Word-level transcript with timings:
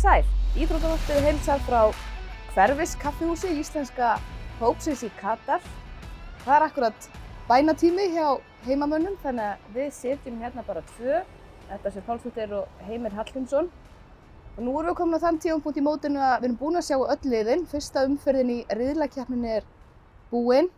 Sæl. 0.00 0.22
Íþróttavarpið 0.56 1.26
heilsar 1.26 1.58
frá 1.66 1.80
Hverfis 2.54 2.94
kaffihúsi 3.02 3.50
íslenska 3.60 4.14
hópsins 4.56 5.02
í 5.04 5.10
Katar. 5.18 5.60
Það 6.40 6.54
er 6.54 6.64
akkurat 6.64 7.08
bænatími 7.50 8.06
hjá 8.14 8.38
heimamönnum 8.64 9.18
þannig 9.20 9.50
að 9.50 9.76
við 9.76 9.92
sitjum 9.98 10.40
hérna 10.40 10.64
bara 10.64 10.80
tvö. 10.94 11.20
Þetta 11.68 11.92
sem 11.92 12.06
Pálsdóttir 12.08 12.56
og 12.62 12.80
Heimir 12.88 13.12
Hallgrímsson. 13.18 13.68
Og 14.56 14.64
nú 14.64 14.72
erum 14.78 14.88
við 14.88 14.98
komin 15.02 15.20
á 15.20 15.24
þann 15.26 15.42
tífampunkt 15.44 15.82
í 15.82 15.84
mótinu 15.84 16.24
að 16.24 16.36
við 16.38 16.48
erum 16.48 16.58
búin 16.62 16.80
að 16.80 16.88
sjá 16.88 16.96
öll 16.96 17.32
liðin. 17.34 17.68
Fyrsta 17.68 18.08
umferðin 18.08 18.56
í 18.56 18.58
riðlakeppninni 18.80 19.56
er 19.60 19.70
búinn. 20.32 20.72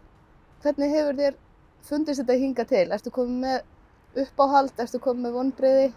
Hvernig 0.66 0.97
hefur 0.98 1.20
þér 1.23 1.43
fundist 1.87 2.25
þetta 2.25 2.43
hinga 2.43 2.66
til? 2.75 2.89
Ertu 2.91 3.15
komið 3.15 3.39
með 3.47 4.27
uppáhald? 4.27 4.75
Ertu 4.83 4.98
komið 4.98 5.29
með 5.29 5.39
vonbreyði? 5.39 5.93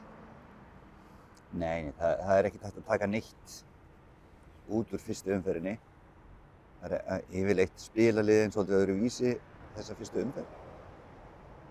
Nei, 1.55 1.91
það, 1.95 2.15
það 2.27 2.37
er 2.37 2.47
ekkert 2.49 2.63
hægt 2.67 2.79
að 2.81 2.87
taka 2.89 3.07
neitt 3.07 3.57
út 4.75 4.93
úr 4.95 5.01
fyrstu 5.03 5.31
umferðinni. 5.35 5.75
Það 6.81 6.95
er 6.97 7.03
eh, 7.15 7.21
yfirleitt 7.39 7.83
spilaliðin 7.85 8.53
svolítið 8.53 8.79
öðru 8.81 8.95
vísi 8.99 9.35
þessa 9.77 9.95
fyrstu 9.99 10.23
umferð. 10.25 10.57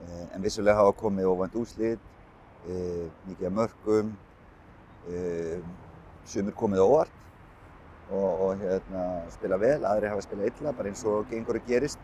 Eh, 0.05 0.23
En 0.37 0.45
vissulega 0.45 0.79
hafa 0.81 0.95
komið 1.03 1.29
óvænt 1.31 1.59
úrslit, 1.61 2.07
eh, 2.65 3.05
mikið 3.29 3.51
af 3.51 3.59
mörgum, 3.59 4.15
sumir 6.25 6.55
komið 6.57 6.81
óvart 6.81 7.19
og, 8.09 8.41
og 8.47 8.63
hérna, 8.63 9.03
spila 9.35 9.59
vel, 9.61 9.83
aðri 9.85 10.09
hafa 10.09 10.25
spilað 10.25 10.49
illa, 10.49 10.73
bara 10.73 10.89
eins 10.89 11.03
og 11.05 11.29
gengur 11.29 11.59
og 11.61 11.67
gerist. 11.69 12.01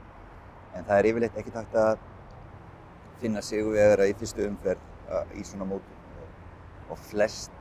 En 0.76 0.84
það 0.84 0.98
er 0.98 1.08
yfirleitt 1.08 1.38
ekkert 1.40 1.56
hægt 1.62 1.78
að 1.80 2.04
finna 3.22 3.40
sigurvegara 3.44 4.10
í 4.10 4.12
fyrstu 4.20 4.44
umferð 4.50 5.32
í 5.32 5.46
svona 5.48 5.70
mótum. 5.72 5.96
Og 6.92 7.00
flest, 7.08 7.56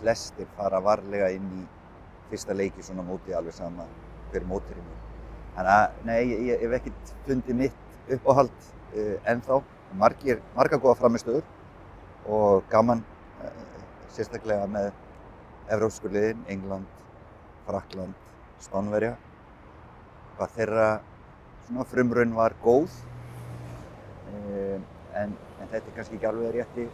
flestir 0.00 0.48
fara 0.56 0.80
varlega 0.84 1.30
inn 1.34 1.48
í 1.58 1.64
fyrsta 2.30 2.56
leiki 2.56 2.84
svona 2.84 3.04
móti 3.06 3.34
alveg 3.36 3.56
sama 3.56 3.86
hver 4.32 4.46
móturinn 4.48 4.88
er. 4.92 5.04
Þannig 5.56 5.74
að, 5.74 6.00
nei, 6.06 6.20
ég, 6.48 6.60
hef 6.62 6.74
ekkert 6.78 7.12
fundið 7.26 7.60
mitt 7.62 8.12
uppáhald 8.16 8.56
uh, 8.62 9.16
ennþá. 9.32 9.60
Margir, 9.98 10.42
marga 10.54 10.76
góða 10.80 10.98
framistöður 11.00 11.46
og 12.28 12.66
gaman 12.70 13.00
uh, 13.40 13.62
sérstaklega 14.12 14.68
með 14.70 14.90
evrópsku 15.72 16.12
liðin, 16.12 16.44
England, 16.52 17.04
Frakland, 17.66 18.14
Spánverja. 18.62 19.16
Hvað 20.36 20.54
þeirra 20.58 20.88
svona 21.66 21.88
frumraun 21.88 22.36
var 22.36 22.54
góð 22.62 22.92
um, 24.30 24.84
en, 25.18 25.34
en 25.34 25.70
þetta 25.72 25.82
er 25.82 25.94
kannski 25.96 26.18
ekki 26.18 26.28
alveg 26.30 26.54
rétti 26.54 26.86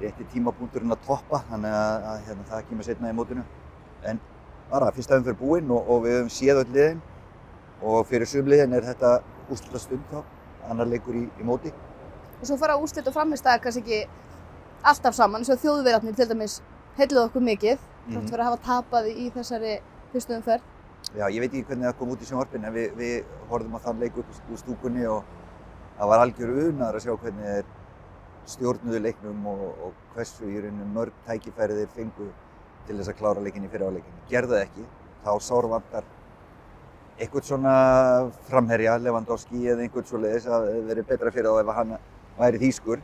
rétti 0.00 0.24
tímapunkturinn 0.32 0.92
að 0.94 1.02
toppa 1.06 1.42
þannig 1.50 1.74
að, 1.76 2.06
að 2.12 2.24
hérna, 2.28 2.46
það 2.50 2.64
kemur 2.70 2.88
setna 2.88 3.10
í 3.12 3.16
mótinu 3.18 3.44
en 4.10 4.20
bara 4.70 4.90
fyrsta 4.96 5.18
umfyrir 5.20 5.38
búinn 5.40 5.70
og, 5.74 5.88
og 5.90 6.04
við 6.06 6.16
höfum 6.18 6.32
séð 6.32 6.62
öll 6.62 6.72
liðin 6.74 7.00
og 7.82 8.06
fyrir 8.08 8.28
sumliðin 8.30 8.76
er 8.76 8.86
þetta 8.90 9.12
úrslita 9.50 9.80
stund 9.82 10.04
þá 10.12 10.20
annar 10.70 10.88
leikur 10.90 11.16
í, 11.16 11.26
í 11.40 11.46
móti 11.46 11.72
Og 12.40 12.46
svo 12.48 12.56
fara 12.56 12.78
úrslit 12.80 13.08
og 13.10 13.12
framistæðar 13.12 13.60
kannski 13.60 13.80
ekki 13.82 13.98
alltaf 14.88 15.12
saman, 15.16 15.42
eins 15.42 15.50
og 15.52 15.58
þjóðverðarnir 15.60 16.14
til 16.16 16.26
dæmis 16.30 16.54
heilluð 16.96 17.26
okkur 17.26 17.42
mikið, 17.44 17.80
þátt 18.06 18.14
Mhm. 18.16 18.28
fyrir 18.30 18.40
að 18.40 18.48
hafa 18.48 18.60
tapað 18.64 19.08
í 19.12 19.26
þessari 19.34 19.74
fyrstu 20.12 20.32
umferð. 20.38 20.62
Já, 21.16 21.26
ég 21.28 21.40
veit 21.40 21.52
ekki 21.52 21.66
hvernig 21.68 21.84
það 21.90 21.98
kom 21.98 22.14
út 22.14 22.22
í 22.24 22.28
sjónvarpinu 22.30 22.66
en 22.66 22.72
við, 22.74 22.94
við 22.96 23.24
horfðum 23.50 23.76
á 23.76 23.80
þann 23.84 24.00
leik 24.00 24.16
upp 24.16 24.32
úr 24.50 24.58
stúkunni 24.62 25.04
og 25.06 25.22
það 25.98 26.08
var 26.08 26.22
algjör 26.24 26.54
unar 26.70 26.96
að 26.96 27.04
sjá 27.04 27.12
hvernig 27.20 27.64
stjórnuðu 28.54 29.00
leiknum 29.04 29.44
og, 29.50 29.66
og 29.86 29.98
hversu 30.14 30.48
í 30.50 30.60
rauninu 30.62 30.88
mörg 30.94 31.16
tækifæri 31.26 31.76
þeir 31.80 31.92
fengu 31.96 32.30
til 32.86 32.96
þess 32.98 33.12
að 33.12 33.20
klára 33.20 33.44
leikinni 33.44 33.70
fyrir 33.70 33.90
áleikinni. 33.90 34.24
Gerðu 34.30 34.56
það 34.56 34.64
ekki, 34.64 34.86
þá 35.24 35.30
sárvantar 35.46 36.08
eitthvað 37.20 37.46
svona 37.50 37.72
framherja, 38.48 38.96
Lewandowski 39.04 39.62
eða 39.68 39.84
einhvern 39.84 40.06
svoleiðis 40.08 40.46
að 40.48 40.68
það 40.70 40.86
verið 40.90 41.08
betra 41.10 41.32
fyrir 41.34 41.50
þá 41.50 41.60
ef 41.64 41.72
hann 41.76 41.96
væri 42.38 42.60
þýskur. 42.62 43.02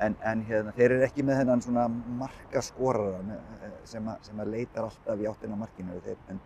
En, 0.00 0.14
en 0.24 0.42
hérna, 0.48 0.72
þeir 0.72 0.94
eru 0.94 1.04
ekki 1.04 1.24
með 1.28 1.42
þennan 1.42 1.60
svona 1.60 1.82
markaskorara 2.22 3.18
sem, 3.84 4.06
að- 4.08 4.22
sem 4.24 4.40
að 4.40 4.54
leitar 4.54 4.86
alltaf 4.86 5.20
í 5.20 5.28
áttina 5.28 5.58
að 5.58 5.60
markinu. 5.66 5.98
Þeir, 6.06 6.16
en 6.32 6.40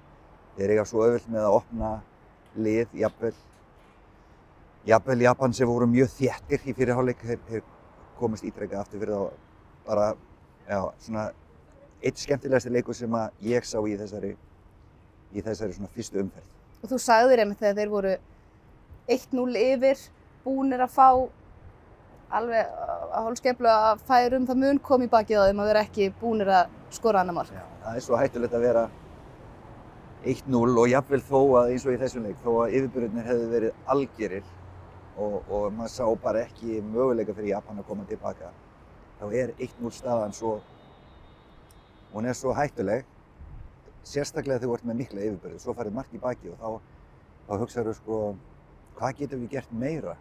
þeir 0.57 0.73
eiga 0.75 0.87
svo 0.91 1.05
auðvilt 1.05 1.29
með 1.31 1.47
að 1.47 1.59
opna 1.61 1.93
lið, 2.67 2.97
jafnvel, 2.99 3.33
jafnvel 4.91 5.21
Japan 5.23 5.55
sem 5.55 5.71
voru 5.71 5.87
mjög 5.91 6.11
þéttir 6.17 6.67
í 6.67 6.75
fyrirháleik, 6.75 7.23
þeir, 7.23 7.41
þeir 7.47 7.63
komist 8.19 8.47
ítrekkað 8.47 8.83
aftur 8.83 9.03
fyrir 9.03 9.15
þá 9.15 9.87
bara, 9.87 10.09
já, 10.69 10.81
svona 11.05 11.29
eitt 12.05 12.21
skemmtilegasti 12.21 12.73
leikur 12.73 12.97
sem 12.97 13.17
að 13.17 13.47
ég 13.49 13.67
sá 13.69 13.79
í 13.81 13.97
þessari, 14.01 14.35
í 15.35 15.45
þessari 15.45 15.77
svona 15.77 15.93
fyrstu 15.95 16.21
umferð. 16.23 16.51
Og 16.83 16.91
þú 16.93 16.99
sagðir 17.01 17.43
einmitt 17.45 17.63
þegar 17.63 17.79
þeir 17.81 17.93
voru 17.93 18.15
1-0 19.15 19.63
yfir, 19.63 20.05
búnir 20.45 20.85
að 20.85 20.93
fá 20.95 21.09
alveg 22.35 22.75
að 23.15 23.29
hólskeflu 23.29 23.71
að 23.71 24.03
færum 24.09 24.49
það 24.49 24.61
mun 24.65 24.81
kom 24.85 25.05
í 25.05 25.11
bakið 25.13 25.41
á 25.41 25.47
þeim 25.49 25.63
að 25.63 25.71
vera 25.71 25.85
ekki 25.87 26.11
búnir 26.21 26.51
að 26.51 26.75
skora 26.95 27.23
annar 27.23 27.37
mark. 27.39 27.55
Já, 27.55 27.65
það 27.85 27.99
er 27.99 28.05
svo 28.07 28.19
hættulegt 28.21 28.57
að 28.57 28.67
vera 28.67 28.85
1-0 30.25 30.63
og 30.81 30.91
jafnvel 30.91 31.23
þó 31.25 31.41
að 31.61 31.73
eins 31.75 31.87
og 31.87 31.95
í 31.95 32.01
þessum 32.01 32.27
leik, 32.27 32.39
þó 32.43 32.51
að 32.65 32.77
yfirbyrjunir 32.79 33.29
hefðu 33.29 33.49
verið 33.53 33.91
algjörir 33.95 34.53
og, 35.17 35.43
og 35.49 35.73
maður 35.73 35.93
sá 35.95 36.05
bara 36.23 36.45
ekki 36.45 36.81
möguleika 36.83 37.35
fyrir 37.35 37.55
Japan 37.55 37.81
að 37.81 37.89
koma 37.89 38.07
tilbaka, 38.09 38.51
þá 39.21 39.25
er 39.31 39.53
1-0 39.59 39.93
staðan 39.95 40.35
svo, 40.35 40.57
hún 42.15 42.29
er 42.31 42.39
svo 42.39 42.55
hættuleg, 42.57 43.07
sérstaklega 44.05 44.61
þegar 44.61 44.69
þú 44.69 44.79
ert 44.79 44.89
með 44.91 45.01
mikla 45.01 45.25
yfirbyrju, 45.29 45.63
svo 45.63 45.75
farið 45.77 45.97
margt 45.97 46.15
í 46.15 46.21
baki 46.21 46.53
og 46.53 46.61
þá, 46.61 46.71
þá 47.49 47.55
hugsaður 47.63 47.99
sko, 48.01 48.21
hvað 48.99 49.19
getum 49.23 49.45
við 49.45 49.57
gert 49.57 49.73
meira 49.73 50.17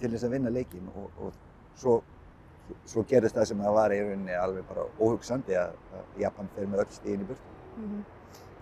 til 0.00 0.10
þess 0.14 0.26
að 0.26 0.34
vinna 0.36 0.52
leikin 0.54 0.88
og, 0.94 1.10
og 1.20 1.36
svo, 1.78 1.98
svo 2.88 3.04
gerist 3.08 3.36
það 3.36 3.50
sem 3.50 3.62
það 3.62 3.76
var 3.78 3.94
í 3.94 4.00
rauninni 4.00 4.38
alveg 4.38 4.66
bara 4.70 4.86
óhugsandi 4.98 5.58
að, 5.58 5.76
að 5.98 6.18
Japan 6.24 6.50
fer 6.56 6.70
með 6.70 6.84
öll 6.84 6.96
stíðin 6.96 7.26
í 7.26 7.30
burtu. 7.30 7.54
Mhm. 7.76 8.02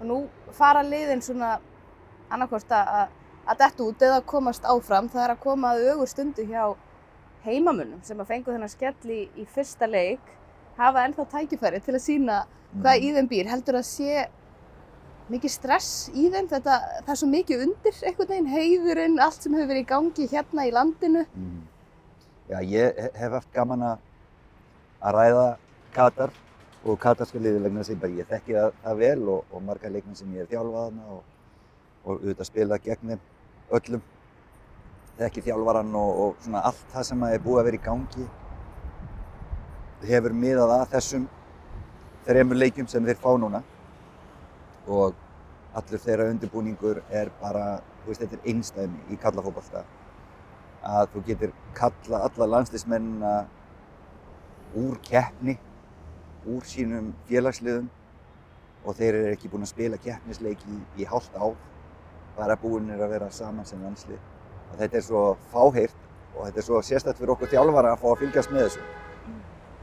Og 0.00 0.06
nú 0.09 0.19
fara 0.56 0.82
liðin 0.84 1.22
svona 1.25 1.54
annarkvort 2.32 2.70
að 2.72 3.16
að 3.46 3.62
detta 3.64 3.86
út 3.86 4.02
eða 4.06 4.20
komast 4.26 4.64
áfram. 4.68 5.08
Það 5.12 5.24
er 5.24 5.34
að 5.34 5.42
koma 5.44 5.72
að 5.74 5.88
augur 5.92 6.10
stundu 6.10 6.44
hjá 6.48 6.64
heimamönnum 7.44 8.02
sem 8.04 8.20
að 8.20 8.28
fengu 8.34 8.52
þennan 8.52 8.72
skell 8.72 9.14
í, 9.14 9.22
í 9.36 9.46
fyrsta 9.48 9.88
leik 9.88 10.34
hafa 10.76 11.06
ennþá 11.06 11.26
tækifæri 11.32 11.80
til 11.84 11.94
að 11.96 12.04
sína 12.04 12.42
hvað 12.80 13.06
í 13.06 13.14
þeim 13.16 13.30
býr. 13.30 13.48
Heldur 13.50 13.80
það 13.80 13.88
sé 13.88 14.26
mikið 15.30 15.54
stress 15.54 16.10
í 16.12 16.28
þeim? 16.32 16.50
Þetta, 16.50 16.76
það 17.06 17.14
er 17.14 17.20
svo 17.22 17.30
mikið 17.30 17.64
undir 17.66 17.98
einhvern 18.02 18.30
veginn, 18.34 18.52
heiðurinn, 18.52 19.18
allt 19.22 19.42
sem 19.44 19.54
hefur 19.56 19.70
verið 19.72 19.84
í 19.84 19.90
gangi 19.94 20.28
hérna 20.32 20.66
í 20.68 20.72
landinu. 20.74 21.24
Mm. 21.38 21.58
Já, 22.50 22.58
ég 22.66 22.96
he- 22.98 23.12
hef 23.14 23.36
haft 23.38 23.52
gaman 23.54 23.82
að 23.92 24.06
að 25.00 25.16
ræða 25.16 25.44
Katar 25.94 26.32
og 26.84 26.98
katarska 27.00 27.40
liði 27.40 27.60
vegna 27.64 27.82
þess 27.84 28.04
að 28.04 28.16
ég 28.20 28.28
þekki 28.30 28.56
það, 28.56 28.96
vel 29.00 29.28
og, 29.28 29.44
og 29.52 29.62
marga 29.64 29.90
leikmenn 29.92 30.16
sem 30.16 30.30
ég 30.36 30.44
er 30.44 30.50
þjálfað 30.52 30.86
hana 30.88 31.06
og, 31.16 31.22
og 32.05 32.16
auðvitað 32.16 32.49
spilað 32.49 32.84
gegn 32.87 33.15
þeim 33.15 33.25
öllum. 33.78 34.05
Þekki 35.21 35.44
þjálfaran 35.49 35.97
og, 36.00 36.21
og 36.25 36.44
svona 36.44 36.62
allt 36.71 36.87
það 36.94 37.09
sem 37.11 37.25
er 37.28 37.43
búið 37.44 37.61
að 37.61 37.66
vera 37.69 37.81
í 37.81 37.84
gangi 37.84 38.28
hefur 40.09 40.33
miðað 40.33 40.75
að 40.78 40.87
þessum 40.94 41.27
þremur 42.25 42.61
leikjum 42.61 42.88
sem 42.88 43.05
þeir 43.05 43.21
fá 43.21 43.31
núna. 43.37 43.61
Og 44.88 45.17
allur 45.76 46.02
þeirra 46.02 46.31
undirbúningur 46.32 47.02
er 47.14 47.31
bara, 47.41 47.81
þú 48.03 48.11
veist, 48.11 48.23
þetta 48.25 48.38
er 48.38 48.53
einstæmi 48.55 49.12
í 49.12 49.19
kallafótbolta 49.20 49.85
að 50.81 51.11
þú 51.12 51.23
getur 51.26 51.50
kalla 51.76 52.23
alla 52.26 52.46
landslismennina 52.55 53.32
úr 54.81 54.96
keppni, 55.05 55.58
úr 56.49 56.64
sínum 56.64 57.12
félagsliðum 57.29 57.91
og 58.85 58.96
þeir 58.96 59.19
eru 59.19 59.32
ekki 59.35 59.50
búin 59.53 59.67
að 59.67 59.75
spila 59.75 60.00
keppnisleik 60.00 60.62
í, 60.64 60.79
í 61.03 61.08
hálft 61.08 61.37
ár, 61.37 61.56
bara 62.40 62.56
búinir 62.56 63.00
að 63.00 63.12
vera 63.14 63.28
saman 63.34 63.69
sem 63.69 63.82
landslið. 63.84 64.20
Og 64.70 64.78
þetta 64.81 64.98
er 64.98 65.04
svo 65.04 65.25
fáheyrt 65.52 66.08
og 66.37 66.46
þetta 66.46 66.62
er 66.62 66.66
svo 66.66 66.81
sérstætt 66.87 67.19
fyrir 67.20 67.34
okkur 67.34 67.50
þjálfara 67.52 67.92
að 67.94 68.02
fá 68.02 68.08
að 68.12 68.20
fylgjast 68.22 68.54
með 68.54 68.66
þessu. 68.66 68.87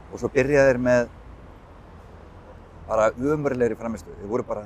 Og 0.08 0.22
svo 0.22 0.30
byrja 0.34 0.64
þeir 0.66 0.80
með 0.82 1.10
bara 2.88 3.10
umörlegri 3.14 3.76
framistöðu. 3.78 4.16
Þeir 4.22 4.32
voru 4.32 4.46
bara 4.48 4.64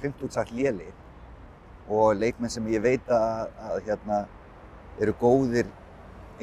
hreint 0.00 0.24
út 0.26 0.36
sagt 0.36 0.52
léli 0.52 0.90
og 1.88 2.16
leikmenn 2.18 2.52
sem 2.52 2.66
ég 2.72 2.82
veit 2.82 3.08
að, 3.12 3.52
að 3.68 3.78
hérna, 3.88 4.24
eru 5.00 5.14
góðir 5.20 5.68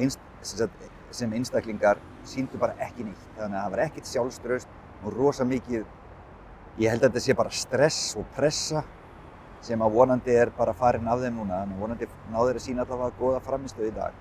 einst, 0.00 0.20
sem 0.42 1.34
einstaklingar 1.36 2.00
síndu 2.26 2.58
bara 2.58 2.76
ekki 2.82 3.06
nýtt. 3.06 3.28
Þannig 3.36 3.58
að 3.58 3.62
það 3.62 3.74
var 3.74 3.84
ekkert 3.86 4.10
sjálfströst 4.10 4.74
og 5.02 5.14
rosa 5.18 5.46
mikið, 5.46 5.84
ég 6.80 6.90
held 6.90 7.02
að 7.02 7.10
þetta 7.10 7.24
sé 7.26 7.36
bara 7.38 7.54
stress 7.54 8.02
og 8.18 8.26
pressa 8.36 8.84
sem 9.62 9.82
að 9.82 9.96
vonandi 9.96 10.34
er 10.34 10.50
bara 10.56 10.74
farin 10.74 11.08
af 11.08 11.22
þeim 11.22 11.38
núna. 11.38 11.62
Þannig 11.62 11.78
að 11.78 11.82
vonandi 11.84 12.08
náður 12.34 12.58
að 12.58 12.64
sína 12.66 12.84
allavega 12.84 13.18
góða 13.20 13.40
framistöðu 13.46 13.88
í 13.90 13.96
dag. 13.96 14.20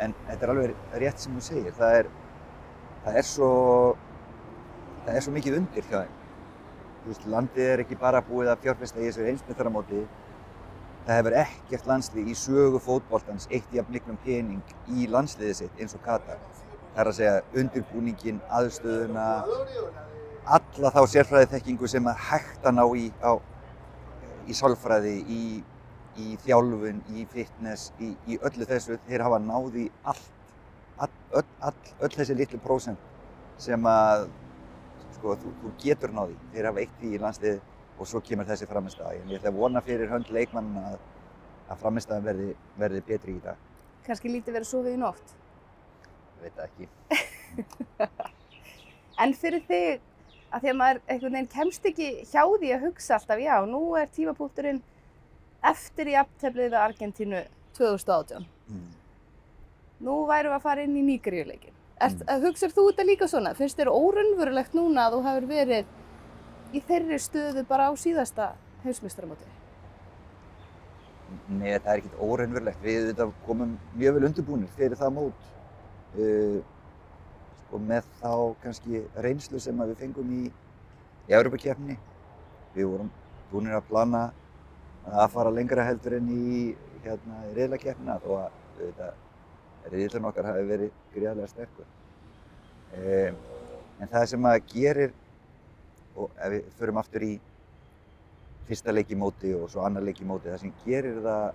En 0.00 0.14
þetta 0.28 0.46
er 0.46 0.52
alveg 0.54 0.96
rétt 1.02 1.22
sem 1.24 1.36
þú 1.36 1.44
segir. 1.44 1.76
Það 1.76 1.98
er, 1.98 2.10
það 3.04 3.20
er 3.20 3.28
svo, 3.28 3.50
það 5.04 5.14
er 5.16 5.26
svo 5.26 5.36
mikið 5.36 5.60
undir 5.60 5.88
hjá 5.88 5.98
þeim. 5.98 6.16
Þú 7.00 7.12
veist, 7.12 7.28
landið 7.32 7.70
er 7.72 7.82
ekki 7.84 8.00
bara 8.00 8.20
búið 8.24 8.50
að 8.52 8.66
fjárfesta 8.66 9.00
í 9.00 9.06
þessu 9.08 9.28
heimsmyndaramóti. 9.28 10.04
Það 11.06 11.16
hefur 11.16 11.36
ekkert 11.40 11.86
landslið 11.88 12.28
í 12.28 12.34
sögu 12.36 12.80
fótboltans 12.84 13.48
eitt 13.48 13.72
jafn 13.72 13.94
miklum 13.94 14.18
pening 14.24 14.74
í 14.92 15.08
landsliðið 15.08 15.56
sitt 15.62 15.80
eins 15.80 15.96
og 15.96 16.04
Katar. 16.04 16.42
Það 16.92 17.00
er 17.00 17.08
að 17.08 17.16
segja 17.16 17.62
undirbúningin, 17.62 18.42
aðstöðuna, 18.52 19.26
alla 20.56 20.90
þá 20.92 21.00
sérfræði 21.08 21.48
þekkingu 21.54 21.88
sem 21.88 22.08
er 22.10 22.20
hægt 22.28 22.66
að 22.66 22.76
ná 22.76 22.84
í, 22.98 23.06
á, 23.24 23.38
í 24.48 24.56
sálfræði, 24.56 25.14
í, 25.28 25.42
í 26.20 26.36
þjálfun, 26.44 27.00
í 27.16 27.24
fitness, 27.32 27.90
í, 28.00 28.12
í 28.30 28.38
öllu 28.40 28.68
þessu. 28.68 28.98
Þeir 29.08 29.24
hafa 29.26 29.40
náð 29.44 29.80
í 29.82 29.86
allt, 30.10 30.28
all, 30.98 31.10
öll, 31.40 31.48
all, 31.68 31.74
öll 32.00 32.12
þessi 32.14 32.36
litlu 32.38 32.60
prósent 32.64 33.08
sem 33.60 33.86
að 33.88 34.28
sko, 35.18 35.36
þú, 35.42 35.54
þú 35.62 35.74
getur 35.84 36.14
náði. 36.16 36.38
Þeir 36.54 36.70
hafa 36.70 36.84
eitt 36.84 37.04
í 37.04 37.20
landslið 37.20 37.60
og 38.00 38.08
svo 38.08 38.22
kemur 38.24 38.48
þessi 38.48 38.68
framistæði. 38.68 39.20
En 39.20 39.32
ég 39.34 39.40
ætla 39.40 39.52
að 39.52 39.60
vona 39.60 39.84
fyrir 39.84 40.12
hönd 40.12 40.30
leikmann 40.32 40.72
að, 40.80 40.96
að 41.68 41.82
framistæðan 41.84 42.28
verði, 42.30 42.54
verði 42.80 43.04
betri 43.10 43.36
í 43.36 43.44
dag. 43.44 43.68
Kannski 44.06 44.32
lítið 44.32 44.56
verið 44.56 44.70
sofið 44.70 44.96
í 44.96 45.00
nótt. 45.00 45.34
Ég 46.40 46.46
veit 46.46 46.56
það 46.56 46.68
ekki. 46.70 46.90
En 49.20 49.34
fyrir 49.36 49.60
þig, 49.68 50.04
að 50.50 50.64
því 50.64 50.70
að 50.72 50.78
maður 50.80 51.00
einhvern 51.06 51.36
veginn 51.36 51.50
kemst 51.54 51.90
ekki 51.90 52.08
hjá 52.30 52.42
því 52.42 52.72
að 52.74 52.86
hugsa 52.86 53.16
alltaf, 53.16 53.42
já, 53.42 53.54
nú 53.66 53.82
er 53.98 54.08
tímapunkturinn 54.14 54.80
eftir 55.70 56.10
í 56.10 56.16
afteflið 56.20 56.72
við 56.72 56.80
Argentínu 56.80 57.42
2018. 57.78 58.48
Mm. 58.70 58.88
Nú 60.06 60.16
værum 60.28 60.54
við 60.54 60.56
að 60.58 60.64
fara 60.64 60.86
inn 60.86 60.96
í 60.96 61.04
nýgriðuleikin. 61.06 61.76
Mm. 62.00 62.26
Hugsar 62.46 62.72
þú 62.72 62.86
þetta 62.88 63.06
líka 63.06 63.28
svona? 63.28 63.54
Finnst 63.58 63.78
þér 63.78 63.92
órunverulegt 63.92 64.76
núna 64.76 65.06
að 65.06 65.18
þú 65.18 65.22
hefur 65.28 65.48
verið 65.50 65.96
í 66.72 66.82
þeirri 66.88 67.18
stöðu 67.20 67.64
bara 67.68 67.90
á 67.90 67.92
síðasta 67.98 68.52
heimsmeistaramóti? 68.84 69.48
Nei, 71.50 71.76
það 71.78 71.92
er 71.92 72.00
ekkert 72.00 72.20
óraunverulegt. 72.24 72.82
Við 72.82 73.24
komum 73.46 73.76
mjög 73.98 74.16
vel 74.16 74.28
undirbúinir 74.30 74.76
fyrir 74.78 74.98
það 74.98 75.16
mót. 75.18 75.48
Uh, 76.16 76.58
sko, 77.70 77.78
með 77.78 78.06
þá 78.18 78.32
kannski 78.64 79.04
reynslu 79.22 79.60
sem 79.62 79.78
við 79.78 79.96
fengum 80.02 80.30
í, 80.34 80.50
Evropakefni. 81.30 81.94
Við 82.74 82.88
vorum 82.90 83.10
búinir 83.52 83.76
að 83.76 83.86
plana 83.86 84.22
að 85.06 85.28
fara 85.30 85.52
lengra 85.54 85.84
heldur 85.86 86.16
en 86.16 86.26
í 86.34 86.72
hérna, 87.04 87.44
reyðlakefnina 87.54 88.16
þó 88.24 88.32
að 88.40 89.92
reyðlan 89.92 90.26
okkar 90.26 90.48
hafi 90.50 90.66
verið 90.66 90.96
gríðarlega 91.14 91.52
sterkur. 91.52 91.86
Um, 92.98 93.38
en 94.02 94.10
það 94.10 94.26
sem 94.32 94.50
að 94.50 94.58
gerir, 94.72 95.14
og 96.18 96.34
ef 96.34 96.52
við 96.56 96.74
förum 96.80 96.98
aftur 97.00 97.26
í 97.28 97.32
fyrsta 98.66 98.94
leik 98.94 99.14
í 99.14 99.18
móti 99.18 99.54
og 99.54 99.70
svo 99.70 99.86
annar 99.86 100.02
leik 100.02 100.18
í 100.22 100.26
móti, 100.26 100.50
það 100.50 100.64
sem 100.64 100.74
gerir 100.82 101.22
það 101.22 101.46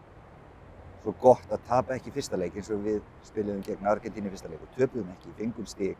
svo 1.06 1.13
gott 1.22 1.52
að 1.54 1.66
tapa 1.69 1.96
ekki 1.96 2.13
fyrsta 2.16 2.38
leik 2.40 2.56
eins 2.57 2.72
og 2.74 2.81
við 2.86 3.02
spiliðum 3.28 3.62
gegn 3.68 3.90
Argentínu 3.92 4.31
fyrsta 4.34 4.50
leik 4.50 4.63
og 4.66 4.72
töpuðum 4.78 5.12
ekki, 5.13 5.34
fengum 5.38 5.68
stig, 5.69 6.00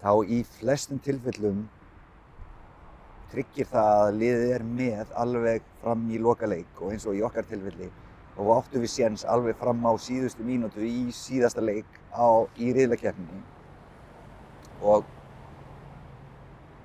þá 0.00 0.12
í 0.24 0.40
flestum 0.56 1.00
tilfellum 1.04 1.66
tryggir 3.30 3.68
það 3.70 4.04
að 4.06 4.16
liðið 4.22 4.54
er 4.54 4.64
með 4.66 5.12
alveg 5.22 5.66
fram 5.82 6.06
í 6.10 6.20
loka 6.24 6.48
leik 6.50 6.80
og 6.80 6.94
eins 6.94 7.04
og 7.06 7.18
í 7.18 7.22
okkar 7.26 7.46
tilfelli 7.50 7.90
og 8.36 8.46
við 8.46 8.52
áttum 8.56 8.84
við 8.86 8.92
séns 8.94 9.26
alveg 9.28 9.58
fram 9.60 9.84
á 9.84 9.92
síðustu 10.00 10.46
mínútu 10.46 10.82
í 10.86 11.10
síðasta 11.14 11.62
leik 11.62 12.00
á, 12.16 12.48
í 12.56 12.72
riðlakeppninni. 12.72 13.42
Og 14.80 15.04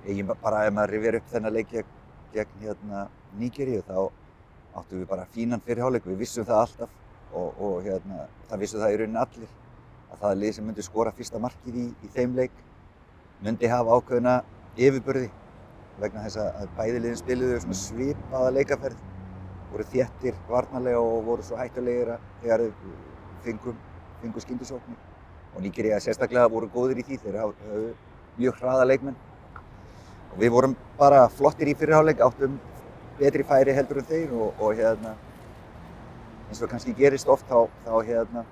ég 0.04 0.28
bara 0.42 0.66
ef 0.66 0.76
maður 0.76 0.92
rifjar 0.92 1.18
upp 1.22 1.32
þennan 1.32 1.56
leik 1.56 1.72
gegn, 1.72 1.94
gegn 2.36 2.62
hérna, 2.66 3.06
Nígeríu 3.40 3.82
þá 3.88 4.10
áttum 4.76 5.00
við 5.00 5.08
bara 5.10 5.26
fínan 5.34 5.62
fyrirháleik, 5.64 6.06
við 6.06 6.22
vissum 6.24 6.46
það 6.46 6.62
alltaf 6.64 6.90
og, 7.32 7.48
og 7.60 7.80
hérna, 7.86 8.26
það 8.50 8.62
vissum 8.62 8.82
það 8.82 8.94
í 8.94 9.00
rauninni 9.00 9.22
allir 9.22 9.54
að 10.12 10.22
það 10.22 10.38
lið 10.42 10.54
sem 10.56 10.68
myndi 10.68 10.86
skora 10.86 11.14
fyrsta 11.16 11.42
markið 11.42 11.80
í, 11.82 11.88
í 12.04 12.12
þeim 12.14 12.36
leik 12.36 12.62
myndi 13.42 13.68
hafa 13.72 13.98
ákveðna 13.98 14.38
yfirbörði 14.76 15.28
vegna 16.00 16.24
þess 16.26 16.40
að 16.42 16.72
bæði 16.76 17.02
liðin 17.02 17.20
spiluðu 17.20 17.60
svona 17.64 17.78
svipaða 17.80 18.54
leikaferð 18.56 19.04
voru 19.72 19.86
þéttir 19.92 20.36
varnarlega 20.48 21.00
og 21.00 21.24
voru 21.26 21.44
svo 21.44 21.58
hættulegir 21.58 22.14
þegar 22.42 22.64
þau 22.66 22.92
fengum, 23.44 23.78
fengum 24.22 24.44
skyndisóknir. 24.44 24.98
Og 25.54 25.64
Nígeríu 25.64 25.98
sérstaklega 26.00 26.48
voru 26.52 26.68
góðir 26.72 27.00
í 27.00 27.06
því 27.06 27.18
þeir 27.24 27.38
hafðu 27.40 27.90
mjög 28.36 28.60
hraða 28.60 28.86
leikmenn. 28.90 29.16
Og 30.32 30.40
við 30.42 30.52
vorum 30.52 30.76
bara 30.98 31.26
flottir 31.32 31.70
í 31.72 31.76
fyrirháleik, 31.78 32.20
áttum 32.20 32.58
betri 33.20 33.46
færi 33.46 33.74
heldur 33.76 34.02
en 34.02 34.08
þeir 34.10 34.34
og, 34.36 34.60
og 34.60 34.76
hérna 34.76 35.14
eins 36.46 36.62
og 36.62 36.70
kannski 36.70 36.94
gerist 36.96 37.28
oft 37.32 37.48
þá, 37.48 37.66
þá 37.86 37.94
hérna 38.06 38.44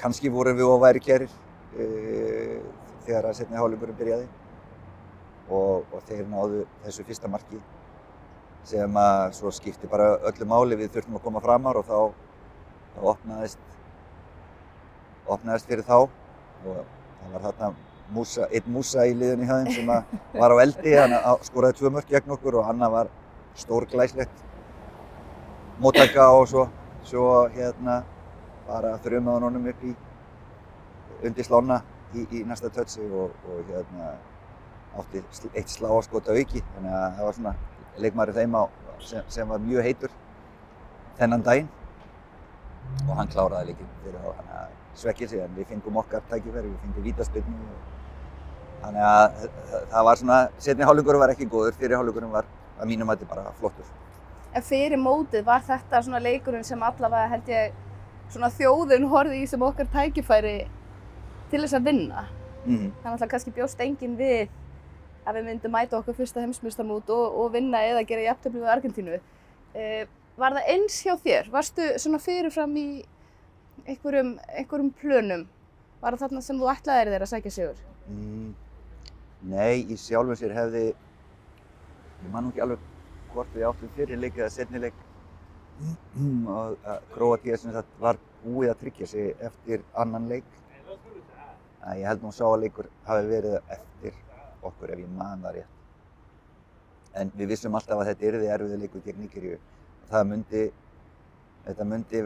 kannski 0.00 0.30
vorum 0.32 0.56
við 0.58 0.70
og 0.70 0.80
væri 0.82 1.02
kærir 1.02 1.28
e, 1.78 1.84
þegar 3.06 3.28
að 3.28 3.38
setni 3.38 3.58
hálfleikurinn 3.58 3.98
byrjaði 3.98 4.26
og, 5.52 5.84
og 5.92 6.00
þeir 6.08 6.26
náðu 6.30 6.64
þessu 6.86 7.06
fyrsta 7.06 7.30
marki 7.30 7.60
sem 8.66 8.98
að 8.98 9.36
svo 9.36 9.50
skipti 9.54 9.90
bara 9.90 10.16
öllu 10.30 10.46
máli. 10.46 10.78
Við 10.78 10.92
þurftum 10.94 11.18
að 11.18 11.24
koma 11.24 11.42
framar 11.42 11.78
og 11.80 11.86
þá, 11.88 11.98
þá 12.94 13.00
opnaðist 13.14 13.70
opnaðist 15.26 15.70
fyrir 15.70 15.86
þá 15.86 15.96
og 16.02 16.12
það 16.66 17.34
var 17.34 17.44
þarna 17.48 17.72
Músa, 18.12 18.46
einn 18.52 18.72
Músa 18.72 19.06
í 19.08 19.14
liðunni 19.16 19.48
hjá 19.48 19.58
þeim 19.62 19.74
sem 19.76 19.92
var 20.40 20.54
á 20.54 20.56
eldi, 20.62 20.94
hann 20.98 21.14
skoraði 21.46 21.78
tvö 21.80 21.92
mörk 21.94 22.10
gegn 22.12 22.34
okkur 22.36 22.60
og 22.60 22.66
hann 22.68 22.84
var 22.92 23.10
stór 23.58 23.86
glæslegt 23.88 24.42
móttaka 25.82 26.28
og 26.36 26.48
svo, 26.48 26.66
svo 27.04 27.28
hérna 27.54 28.02
bara 28.66 28.96
þrjumaði 29.04 29.46
honum 29.48 29.70
upp 29.72 29.86
í 29.88 29.94
undir 31.26 31.46
slána 31.46 31.80
í, 32.14 32.26
í 32.30 32.42
næsta 32.46 32.70
tötsi 32.72 33.04
og, 33.08 33.32
og 33.48 33.70
hérna 33.70 34.12
átti 35.00 35.22
eitt 35.54 35.72
sláaskot 35.72 36.28
að 36.28 36.42
auki. 36.42 36.62
Þannig 36.74 36.96
að 36.98 37.06
það 37.16 37.28
var 37.28 37.38
svona 37.38 37.54
leikmæri 38.04 38.36
þeim 38.36 38.58
á 38.58 38.62
sem, 39.00 39.30
sem 39.32 39.48
var 39.48 39.62
mjög 39.64 39.88
heitur 39.88 40.14
þennan 41.20 41.46
daginn. 41.46 41.72
Og 43.08 43.16
hann 43.16 43.32
kláraði 43.32 43.72
líka 43.72 43.88
fyrir 44.04 44.20
þá. 44.20 44.28
Þannig 44.28 44.60
að 44.60 44.78
svekkir 45.02 45.32
sig 45.32 45.42
en 45.42 45.56
við 45.56 45.70
fengum 45.72 45.98
okkar 46.02 46.24
tækifæri, 46.28 46.68
við 46.68 46.84
fengum 46.84 47.08
vítaspilnu 47.08 47.66
og 47.72 47.91
Þannig 48.82 49.06
að 49.06 49.48
það 49.92 50.06
var 50.08 50.20
svona, 50.20 50.38
setni 50.58 50.86
hálfleikurinn 50.88 51.22
var 51.22 51.32
ekki 51.34 51.48
góður, 51.50 51.76
fyrir 51.78 51.98
hálfleikurinn 51.98 52.32
var 52.34 52.48
að 52.80 52.90
mínum 52.90 53.10
að 53.12 53.22
þetta 53.22 53.34
bara 53.34 53.52
flottur. 53.60 53.90
En 54.52 54.64
fyrir 54.66 55.00
mótið 55.00 55.44
var 55.46 55.62
þetta 55.64 56.02
svona 56.02 56.20
leikurinn 56.22 56.66
sem 56.66 56.82
allavega 56.82 57.30
held 57.32 57.52
ég 57.52 57.76
svona 58.32 58.50
þjóðun 58.52 59.06
horfið 59.12 59.38
í 59.38 59.46
sem 59.48 59.62
okkar 59.62 59.88
tækifæri 59.92 60.56
til 61.52 61.60
þess 61.60 61.76
að 61.78 61.86
vinna. 61.90 62.26
Mm 62.64 62.76
-hmm. 62.78 62.90
Þannig 63.04 63.22
að 63.22 63.30
kannski 63.30 63.54
bjóst 63.54 63.80
enginn 63.80 64.16
við 64.16 64.50
að 65.26 65.38
við 65.38 65.46
myndum 65.46 65.72
mæta 65.72 65.98
okkar 65.98 66.14
fyrsta 66.14 66.40
heimsmyndstamút 66.40 67.10
og, 67.10 67.38
og 67.40 67.52
vinna 67.52 67.82
eða 67.86 68.06
gera 68.06 68.26
jafntöfli 68.26 68.60
við 68.60 68.74
Argentínu. 68.74 69.20
Eh, 69.74 70.06
var 70.36 70.56
það 70.56 70.68
eins 70.74 71.02
hjá 71.04 71.14
þér? 71.16 71.50
Varstu 71.52 71.88
svona 71.98 72.18
fyrirfram 72.18 72.76
í 72.76 73.04
einhverjum, 73.86 74.38
einhverjum 74.48 74.92
plönum? 75.00 75.46
Var 76.02 76.16
það 76.16 76.24
þarna 76.24 76.42
sem 76.42 76.58
þú 76.58 76.70
ætlaðir 76.72 77.12
þér 77.12 77.22
að 77.26 77.32
sækja 77.32 77.50
sigur? 77.50 77.82
Mm. 78.08 78.54
Nei, 79.42 79.82
í 79.90 79.96
sjálfum 79.98 80.36
sér 80.38 80.52
hefði, 80.54 80.82
ég 82.22 82.28
man 82.30 82.44
nú 82.46 82.52
ekki 82.52 82.62
alveg 82.62 82.82
hvort 83.32 83.54
við 83.56 83.64
áttum 83.66 83.90
fyrir 83.96 84.20
leik 84.22 84.36
eða 84.38 84.50
setni 84.54 84.78
leik 84.78 85.00
og 86.52 86.76
Króatíða 87.14 87.58
sem 87.58 87.72
þetta 87.74 88.02
var 88.04 88.20
búið 88.44 88.70
að 88.70 88.80
tryggja 88.82 89.08
sig 89.10 89.32
eftir 89.48 89.82
annan 89.98 90.28
leik. 90.30 90.46
Að 91.82 91.98
ég 91.98 92.06
held 92.06 92.22
nú 92.22 92.30
sá 92.30 92.44
að 92.46 92.60
leikur 92.64 92.90
hafi 93.08 93.30
verið 93.32 93.56
eftir 93.76 94.20
okkur 94.62 94.92
ef 94.94 95.02
ég 95.02 95.10
man 95.16 95.42
það 95.42 95.56
rétt. 95.56 95.72
En 97.18 97.32
við 97.40 97.50
vissum 97.54 97.74
alltaf 97.74 97.98
að 97.98 98.12
þetta 98.12 98.28
yrði 98.28 98.52
erfiði 98.54 98.78
leikur 98.84 99.02
gegn 99.08 99.24
Níkeríu. 99.24 99.58
Það 100.12 100.28
myndi, 100.30 100.62
þetta 101.66 101.88
myndi 101.88 102.22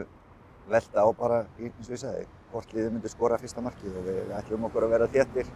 velta 0.69 1.01
á 1.01 1.07
bara, 1.17 1.41
eins 1.57 1.89
og 1.89 1.95
ég 1.95 2.03
sagði, 2.03 2.29
hvort 2.51 2.75
liðið 2.75 2.93
myndi 2.93 3.11
skora 3.11 3.41
fyrsta 3.41 3.63
markið 3.65 3.97
og 3.97 4.05
við 4.05 4.35
ætlum 4.37 4.69
okkur 4.69 4.85
að 4.85 4.93
vera 4.93 5.09
þéttir 5.17 5.49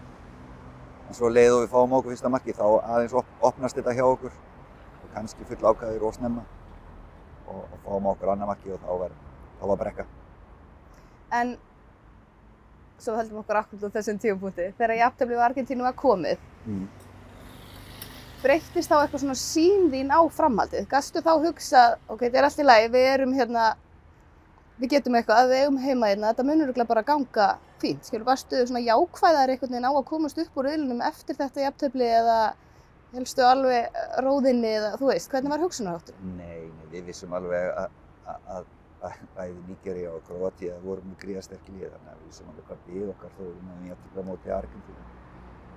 en 1.12 1.18
svo 1.18 1.28
leið 1.28 1.58
og 1.58 1.62
við 1.66 1.74
fáum 1.74 1.94
okkur 1.98 2.14
fyrsta 2.14 2.30
marki 2.32 2.54
þá 2.56 2.64
aðeins 2.80 3.14
op 3.20 3.44
opnast 3.44 3.76
þetta 3.76 3.94
hjá 3.98 4.06
okkur 4.08 4.32
og 4.32 5.08
kannski 5.12 5.48
full 5.50 5.60
ákvæðir 5.60 6.06
og 6.08 6.14
snemma 6.16 6.44
og, 7.52 7.66
og 7.66 7.82
fáum 7.84 8.06
okkur 8.14 8.32
annar 8.32 8.48
marki 8.48 8.72
og 8.72 8.80
þá 8.80 8.92
var, 9.02 9.18
þá 9.60 9.66
var 9.74 9.80
brekka. 9.82 10.06
En 11.36 11.52
svo 13.02 13.18
höldum 13.18 13.42
okkur 13.42 13.60
akkurat 13.60 13.92
á 13.92 13.96
þessum 13.98 14.22
tíumpunkti 14.24 14.70
þegar 14.78 14.94
jafntöflið 15.02 15.42
á 15.44 15.48
Argentínu 15.50 15.88
var 15.90 15.98
komið 16.00 16.48
Mm. 16.62 16.84
breyttist 18.44 18.92
þá 18.92 19.00
eitthvað 19.00 19.24
svona 19.24 19.38
sín 19.40 19.88
þín 19.90 20.12
á 20.14 20.22
framhaldið? 20.30 20.84
Gastu 20.92 21.24
þá 21.26 21.32
hugsa, 21.42 21.82
ok, 22.06 22.28
þetta 22.28 22.38
er 22.38 22.46
allt 22.46 22.60
í 22.62 22.66
lagi, 22.68 22.92
við 22.94 23.06
erum 23.16 23.34
hérna, 23.34 23.64
við 24.78 24.92
getum 24.94 25.18
eitthvað, 25.18 25.40
að 25.42 25.50
við 25.50 25.64
eigum 25.64 25.80
heima 25.82 26.12
hérna, 26.12 26.30
þetta 26.30 26.46
munur 26.46 26.86
bara 26.86 27.02
ganga 27.02 27.48
fínt, 27.82 28.06
skilur, 28.08 28.28
varstu 28.28 28.60
svona 28.66 28.84
jákvæðar 28.86 29.54
einhvern 29.54 29.74
veginn 29.74 29.90
á 29.90 29.94
að 29.94 30.10
komast 30.10 30.42
upp 30.42 30.60
úr 30.60 30.70
riðlunum 30.70 31.02
eftir 31.06 31.38
þetta 31.40 31.66
jafntöfli 31.66 32.12
eða 32.20 32.38
helstu 33.16 33.44
alveg 33.46 33.98
róðinni 34.24 34.76
eða 34.78 34.94
þú 35.00 35.10
veist, 35.10 35.32
hvernig 35.32 35.52
var 35.52 35.66
hugsunarháttur? 35.66 36.22
Nei, 36.38 36.70
nei, 36.70 36.86
við 36.94 37.10
vissum 37.12 37.34
alveg 37.36 37.68
að, 37.82 37.98
að, 38.32 38.46
að, 38.56 38.70
að 39.10 39.18
bæði 39.36 39.66
Nígeria 39.68 40.14
og 40.16 40.24
Kroatia 40.30 40.78
vorum 40.86 41.10
með 41.12 41.20
gríðasterk 41.26 41.68
lið, 41.74 41.90
þannig 41.90 42.14
að 42.14 42.22
við 42.22 42.30
vissum 42.30 42.54
alveg 42.54 42.70
hvað 42.70 42.88
við 42.94 43.12
okkar 43.16 43.36
þó 43.36 43.44
við 43.44 43.60
náðum 43.68 43.90
jafntöfla 43.92 44.26
móti 44.30 44.56
Argentínu. 44.56 45.06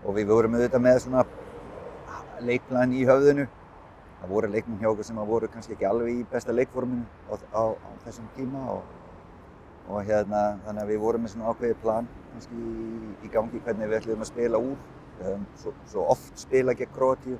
Og 0.04 0.18
við 0.18 0.30
vorum 0.30 0.58
auðvitað 0.58 0.84
með 0.84 0.98
svona 1.06 1.26
leikplan 2.44 2.94
í 2.94 3.04
höfðinu. 3.08 3.46
Það 4.20 4.34
voru 4.34 4.50
leikmenn 4.54 4.80
hjá 4.80 4.90
okkur 4.90 5.06
sem 5.08 5.18
voru 5.28 5.48
kannski 5.52 5.74
ekki 5.74 5.88
alveg 5.88 6.20
í 6.20 6.26
besta 6.30 6.54
leikforminu 6.54 7.04
á, 7.28 7.34
á, 7.52 7.62
á 7.76 7.88
þessum 8.06 8.28
tíma 8.36 8.62
og, 8.72 8.86
og 9.88 10.04
hérna, 10.08 10.42
þannig 10.64 10.82
að 10.82 10.92
við 10.92 11.00
vorum 11.02 11.24
með 11.24 11.34
svona 11.34 11.52
ákveðið 11.52 11.80
plan 11.82 12.06
kannski 12.32 12.58
í, 12.58 13.14
í 13.26 13.30
gangi 13.32 13.60
hvernig 13.64 13.90
við 13.90 13.98
ætlum 14.00 14.24
að 14.24 14.30
spila 14.30 14.60
úr. 14.60 14.78
Höfum 15.20 15.44
svo, 15.60 15.72
svo 15.86 16.04
oft 16.10 16.40
spilað 16.40 16.80
gegn 16.80 16.94
Kroatíu, 16.94 17.38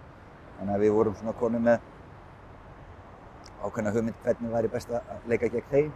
þannig 0.59 0.77
að 0.77 0.85
við 0.85 0.93
vorum 0.95 1.17
svona 1.19 1.35
konið 1.41 1.65
með 1.65 1.89
ákveðna 3.65 3.95
hugmynd 3.97 4.21
hvernig 4.23 4.55
væri 4.55 4.71
best 4.71 4.93
að 4.95 5.31
leika 5.31 5.51
gegn 5.51 5.71
þeim. 5.73 5.93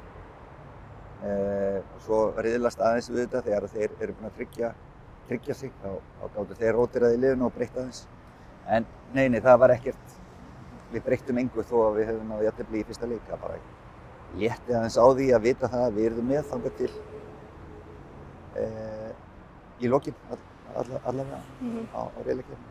Eh, 1.28 1.80
svo 2.06 2.20
riðlast 2.38 2.80
aðeins 2.82 3.10
við 3.10 3.24
þetta 3.24 3.44
þegar 3.46 3.68
þeir 3.74 3.96
eru 3.98 4.16
búin 4.18 4.30
að 4.30 4.36
tryggja, 4.38 4.72
tryggja 5.28 5.58
sig, 5.58 5.74
þá, 5.82 5.90
þá 6.20 6.24
gáttu 6.36 6.58
þeir 6.60 6.78
rótiraði 6.78 7.18
í 7.18 7.22
liðinu 7.24 7.48
og 7.48 7.56
breytta 7.56 7.82
aðeins. 7.82 8.06
En 8.68 8.86
neini, 9.14 9.42
það 9.44 9.60
var 9.64 9.74
ekkert, 9.74 10.16
við 10.92 11.04
breyttum 11.06 11.42
engu 11.42 11.66
þó 11.66 11.76
að 11.88 12.00
við 12.00 12.10
hefum 12.12 12.32
náðu 12.32 12.48
jættibli 12.48 12.82
í 12.82 12.88
fyrsta 12.88 13.10
leik. 13.10 13.26
Það 13.28 13.44
bara 13.44 13.60
létti 14.36 14.74
aðeins 14.74 14.98
á 15.00 15.04
því 15.06 15.30
að 15.34 15.46
vita 15.46 15.70
það 15.72 15.84
að 15.86 15.96
við 15.96 16.10
erum 16.10 16.28
með 16.28 16.44
þangað 16.50 16.76
til 16.78 16.90
eh, 18.58 19.10
í 19.80 19.88
lokin 19.88 20.14
all, 20.30 20.42
all, 20.74 21.00
allavega 21.04 21.40
Mm 21.60 21.72
-hmm. 21.72 21.86
á, 21.94 22.00
á 22.06 22.18
riðleikjum. 22.26 22.66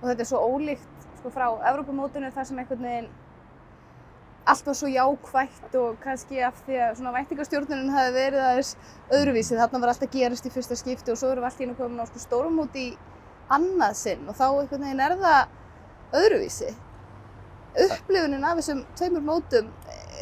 Og 0.00 0.08
þetta 0.08 0.22
er 0.22 0.30
svo 0.30 0.38
ólíkt 0.38 1.08
sko, 1.18 1.30
frá 1.30 1.46
Evrópamótinu 1.70 2.30
þar 2.32 2.46
sem 2.46 2.58
einhvern 2.58 2.82
veginn 2.82 3.08
allt 4.50 4.66
var 4.66 4.74
svo 4.74 4.88
jákvætt 4.88 5.74
og 5.74 5.96
kannski 6.00 6.40
af 6.42 6.56
því 6.66 6.78
að 6.80 6.94
svona 6.98 7.12
væntingastjórnunin 7.12 7.92
hafi 7.94 8.12
verið 8.12 8.40
aðeins 8.40 8.76
öðruvísi. 9.10 9.56
Þarna 9.56 9.80
var 9.80 9.88
allt 9.92 10.02
að 10.02 10.14
gerast 10.16 10.46
í 10.46 10.50
fyrsta 10.50 10.76
skipti 10.76 11.12
og 11.12 11.18
svo 11.20 11.30
erum 11.30 11.44
við 11.44 11.50
allt 11.50 11.60
í 11.60 11.64
einu 11.64 11.74
komin 11.78 12.00
á 12.00 12.06
sko, 12.08 12.18
stórumóti 12.18 12.86
í 12.88 12.98
annað 13.50 13.94
sinn 13.94 14.28
og 14.28 14.38
þá 14.38 14.46
einhvern 14.48 14.86
veginn 14.86 15.00
er 15.00 15.16
það 15.20 15.42
öðruvísi. 16.22 16.70
Upplifunin 17.84 18.44
af 18.44 18.58
þessum 18.58 18.84
tveimur 18.98 19.22
mótum 19.22 19.68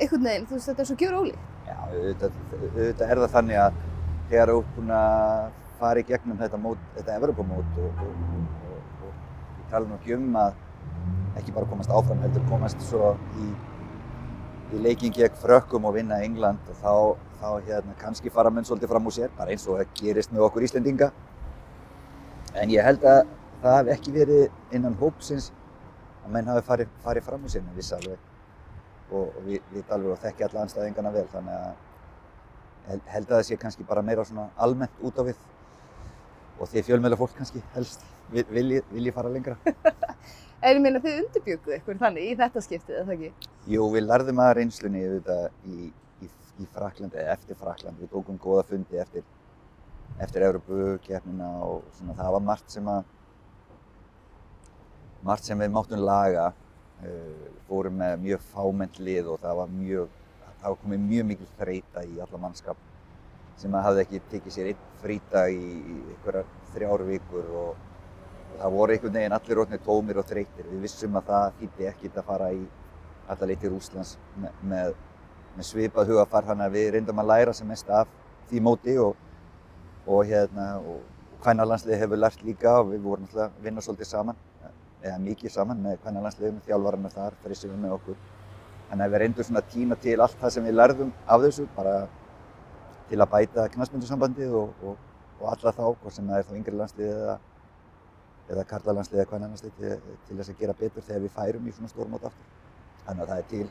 einhvern 0.03 0.29
veginn, 0.29 0.47
þú 0.49 0.57
veist 0.57 0.71
þetta 0.71 0.85
er 0.85 0.89
svo 0.91 0.97
gjör 1.03 1.17
ólíkt. 1.19 1.47
Já, 1.69 1.77
auðvitað, 1.89 3.09
er 3.09 3.23
það 3.23 3.33
þannig 3.35 3.61
að 3.63 3.81
þegar 4.31 4.53
þú 4.53 4.61
ert 4.63 4.75
búinn 4.77 4.95
að 4.99 5.49
fara 5.79 6.03
í 6.03 6.07
gegnum 6.09 6.41
þetta, 6.41 6.61
mót, 6.61 6.87
þetta 6.97 7.17
Evropamót 7.21 7.81
og, 7.85 8.03
og, 8.05 8.25
og, 8.69 8.81
og 9.07 9.61
ég 9.63 9.71
tala 9.73 9.89
nú 9.89 9.99
ekki 9.99 10.17
um 10.17 10.39
að 10.43 10.57
ekki 11.39 11.55
bara 11.55 11.71
komast 11.71 11.93
áfram 11.95 12.23
heldur 12.25 12.45
komast 12.51 12.83
svo 12.83 13.13
í, 13.39 13.49
í 14.75 14.83
leikin 14.85 15.15
gegn 15.15 15.39
frökkum 15.43 15.87
og 15.89 15.97
vinna 15.97 16.21
England 16.27 16.73
og 16.73 16.81
þá, 16.83 16.95
þá 17.43 17.49
hérna, 17.69 17.97
kannski 18.03 18.33
fara 18.35 18.53
menn 18.53 18.67
svolítið 18.67 18.93
fram 18.95 19.09
úr 19.09 19.17
sér, 19.19 19.35
bara 19.39 19.55
eins 19.55 19.67
og 19.69 19.79
það 19.79 19.95
gerist 20.01 20.35
með 20.35 20.49
okkur 20.49 20.67
Íslendinga. 20.67 21.13
En 22.59 22.73
ég 22.73 22.85
held 22.85 23.05
að 23.07 23.23
það 23.63 23.79
hef 23.79 23.93
ekki 23.95 24.17
verið 24.17 24.75
innan 24.75 24.99
hópsins 24.99 25.53
að 26.25 26.35
menn 26.35 26.51
hafi 26.51 26.67
farið, 26.67 26.99
farið 27.05 27.31
fram 27.31 27.47
úr 27.47 27.55
sér 27.55 27.65
með 27.67 27.81
viss 27.81 27.95
alveg 27.97 28.28
og, 29.11 29.29
og 29.29 29.45
við, 29.47 29.63
við 29.73 29.95
alveg 29.95 30.15
og 30.15 30.23
þekki 30.25 30.49
alla 30.49 30.65
anstæðingarna 30.65 31.15
vel 31.15 31.29
þannig 31.33 31.61
að 31.61 31.87
held, 32.89 33.25
að 33.29 33.33
það 33.37 33.47
sé 33.49 33.59
kannski 33.61 33.87
bara 33.89 34.05
meira 34.05 34.25
svona 34.25 34.49
almennt 34.57 35.03
út 35.05 35.19
á 35.21 35.23
við 35.29 35.41
og 36.59 36.71
því 36.71 36.85
fjölmjöla 36.89 37.19
fólk 37.21 37.35
kannski 37.39 37.63
helst 37.75 38.05
vil, 38.33 38.45
vilji, 38.51 38.83
vilji 38.93 39.15
fara 39.15 39.33
lengra. 39.33 39.59
En 40.59 40.75
ég 40.75 40.83
meina 40.83 40.99
þið 40.99 41.21
undirbjökuðu 41.21 41.75
ykkur 41.77 41.99
þannig 42.01 42.25
í 42.27 42.31
þetta 42.39 42.61
skiptið, 42.65 42.97
eða 42.99 43.13
ekki? 43.15 43.51
Jú, 43.71 43.85
við 43.95 44.03
lærðum 44.09 44.41
að 44.43 44.49
reynslunni 44.59 45.03
auðvitað 45.05 45.45
í, 45.71 45.91
í, 46.27 46.31
í 46.59 46.67
Frakland 46.75 47.15
eða 47.15 47.37
eftir 47.37 47.59
Frakland. 47.61 48.01
Við 48.03 48.11
tókum 48.11 48.41
góða 48.43 48.65
fundi 48.67 48.99
eftir, 48.99 49.23
eftir 50.19 50.47
Európu-keppnina 50.49 51.53
og 51.63 51.85
svona 52.01 52.17
það 52.19 52.35
var 52.35 52.45
margt 52.49 52.75
sem 52.75 52.91
að 52.91 53.07
margt 55.31 55.47
sem 55.47 55.63
við 55.63 55.71
máttum 55.77 56.03
laga. 56.03 56.49
Fórum 57.69 57.99
með 58.01 58.15
mjög 58.25 58.47
fámennt 58.53 58.97
lið 58.99 59.29
og 59.33 59.43
það 59.43 59.59
var 59.61 59.75
mjög, 59.75 60.15
það 60.47 60.71
var 60.71 60.79
komið 60.83 61.03
mjög 61.05 61.27
mikil 61.29 61.51
þreita 61.59 62.05
í 62.05 62.17
alla 62.25 62.41
mannskap 62.43 62.81
sem 63.59 63.75
að 63.75 63.85
hafði 63.89 64.03
ekki 64.05 64.21
tekið 64.33 64.55
sér 64.55 64.71
einn 64.73 64.83
frítag 65.03 65.55
í, 65.55 65.69
einhverjar 66.15 66.49
þrjár 66.73 67.05
vikur 67.09 67.53
og, 67.61 67.85
það 68.59 68.75
voru 68.75 68.95
einhvern 68.95 69.15
veginn 69.19 69.37
allir 69.37 69.59
rótnir 69.59 69.83
tómir 69.85 70.19
og 70.19 70.27
þreytir. 70.27 70.67
Við 70.67 70.81
vissum 70.83 71.19
að 71.19 71.29
það 71.29 71.59
þýtti 71.61 71.89
ekkert 71.93 72.19
að 72.19 72.29
fara 72.31 72.49
í 72.55 72.63
alla 73.29 73.49
leið 73.51 73.61
til 73.63 73.71
Rúslands 73.75 74.15
með, 74.41 74.63
með, 74.73 74.95
með 75.57 75.69
svipað 75.69 76.13
hugafar 76.13 76.49
þannig 76.49 76.67
að 76.67 76.77
við 76.79 76.91
reyndum 76.95 77.23
að 77.23 77.31
læra 77.31 77.55
sem 77.55 77.69
mest 77.71 77.91
af 77.93 78.11
því 78.51 78.63
móti 78.65 78.97
og, 79.03 79.15
og 80.09 80.25
hérna 80.27 80.69
og 80.81 81.03
kvænalandsliði 81.45 82.01
hefur 82.03 82.23
lært 82.23 82.45
líka 82.47 82.75
og 82.81 82.93
við 82.95 83.05
vorum 83.05 83.29
alltaf 83.29 83.53
að 83.53 83.67
vinna 83.67 83.85
svolítið 83.85 84.11
saman 84.11 84.41
eða 85.03 85.19
mikið 85.23 85.55
saman 85.55 85.83
með 85.83 85.99
kvænalandsliðinu, 86.05 86.63
þjálfararna 86.67 87.11
þar, 87.15 87.37
frissum 87.43 87.75
við 87.75 87.83
með 87.85 87.97
okkur. 87.99 88.23
Þannig 88.89 89.05
að 89.05 89.13
við 89.13 89.23
reyndum 89.23 89.47
svona 89.47 89.63
að 89.63 89.71
tína 89.75 89.99
til 90.05 90.17
allt 90.25 90.39
það 90.41 90.55
sem 90.55 90.67
við 90.69 90.77
lærðum 90.79 91.13
af 91.27 91.43
þessu 91.45 91.67
bara 91.77 91.95
til 93.09 93.21
að 93.21 93.31
bæta 93.35 93.67
knastmyndusambandið 93.75 94.55
og, 94.59 94.73
og, 94.85 95.03
og 95.41 95.51
alla 95.53 95.75
þá, 95.77 95.85
hvort 96.01 96.17
sem 96.17 96.29
það 96.29 96.41
er 96.41 96.49
þá 96.49 96.55
yngri 96.59 96.79
landslið 96.79 97.13
eða, 97.13 97.37
eða 98.49 98.65
karlalandslið 98.73 99.21
eða 99.21 99.31
kvænalandslið 99.33 99.77
til, 99.79 99.93
til 100.29 100.39
þess 100.41 100.55
að 100.55 100.63
gera 100.63 100.79
betur 100.81 101.07
þegar 101.09 101.27
við 101.27 101.37
færum 101.37 101.69
í 101.69 101.77
svona 101.77 101.93
stórmót 101.93 102.27
aftur. 102.31 102.57
Þannig 103.05 103.23
að 103.25 103.31
það 103.33 103.45
er 103.45 103.49
til, 103.53 103.69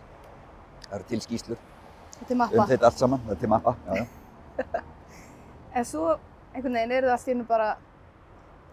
það 0.88 0.96
eru 1.00 1.10
til 1.12 1.22
skýslur 1.26 1.66
mappa. 2.36 2.62
um 2.62 2.72
þetta 2.72 2.90
allt 2.90 3.02
saman, 3.02 3.26
það 3.26 3.36
er 3.36 3.42
til 3.42 3.52
mappa, 3.52 3.76
já, 3.88 3.96
já. 3.98 4.86
En 5.78 5.86
svo 5.86 6.16
einhvern 6.54 6.74
veginn 6.74 6.96
eru 6.98 7.12
það 7.12 7.28
í 7.28 7.36
einu 7.36 7.46
bara 7.46 7.68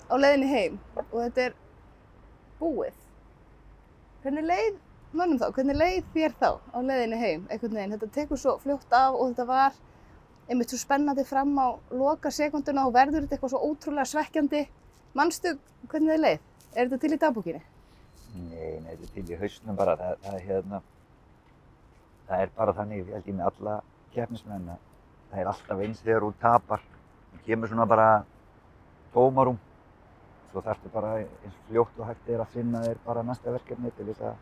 á 0.08 0.14
leiðinni 0.16 0.48
heim 0.48 0.78
og 0.96 1.18
þetta 1.18 1.42
er 1.48 1.56
búið. 2.60 2.94
Hvernig 4.24 4.46
leið 4.48 4.78
mönnum 5.14 5.40
þá? 5.40 5.48
Hvernig 5.56 5.78
leið 5.78 6.06
þér 6.14 6.38
þá 6.40 6.48
á 6.74 6.78
leiðinni 6.80 7.18
heim 7.20 7.44
einhvern 7.48 7.76
veginn? 7.76 7.96
Þetta 7.96 8.14
tekur 8.14 8.40
svo 8.40 8.56
fljótt 8.62 8.96
af 8.96 9.18
og 9.18 9.28
þetta 9.32 9.46
var 9.50 9.76
einmitt 10.48 10.72
svo 10.72 10.80
spennandi 10.80 11.24
fram 11.28 11.52
á 11.56 11.68
loka 11.92 12.32
sekunduna 12.34 12.86
og 12.88 12.96
verður 12.96 13.24
þetta 13.24 13.36
eitthvað 13.36 13.54
svo 13.54 13.62
ótrúlega 13.68 14.08
svekkjandi. 14.10 14.64
Manstu 15.14 15.54
hvernig 15.88 16.14
þið 16.14 16.22
leið? 16.24 16.50
Er 16.74 16.88
þetta 16.88 17.00
til 17.04 17.14
í 17.14 17.20
dagbúkinni? 17.22 17.62
Nei, 18.34 18.80
nei, 18.82 18.96
þetta 18.96 19.04
er 19.06 19.12
til 19.14 19.30
í 19.30 19.38
hausnum 19.38 19.76
bara, 19.78 19.94
það, 20.00 20.16
það, 20.24 20.38
hérna, 20.48 20.80
það 22.28 22.40
er 22.42 22.56
bara 22.56 22.74
þannig, 22.80 23.04
ég 23.04 23.14
held 23.14 23.28
ég 23.30 23.36
með 23.38 23.50
alla 23.52 23.76
keppnismenn 24.14 24.72
að 24.74 24.80
það 25.30 25.42
er 25.42 25.50
alltaf 25.52 25.84
eins 25.84 26.02
þegar 26.02 26.26
þú 26.26 26.32
tapar. 26.42 26.82
Það 27.34 27.44
kemur 27.46 27.70
svona 27.70 27.86
bara 27.90 28.08
tómarum, 29.14 29.60
svo 30.54 30.62
þarftu 30.62 30.90
bara 30.94 31.16
eins 31.18 31.54
fljótt 31.66 31.96
og 31.98 32.06
hægt 32.06 32.28
er 32.30 32.42
að 32.44 32.52
finna 32.54 32.82
þér 32.84 32.98
bara 33.02 33.22
næsta 33.26 33.50
verkefni 33.50 33.90
til 33.96 34.04
þess 34.06 34.20
að, 34.28 34.36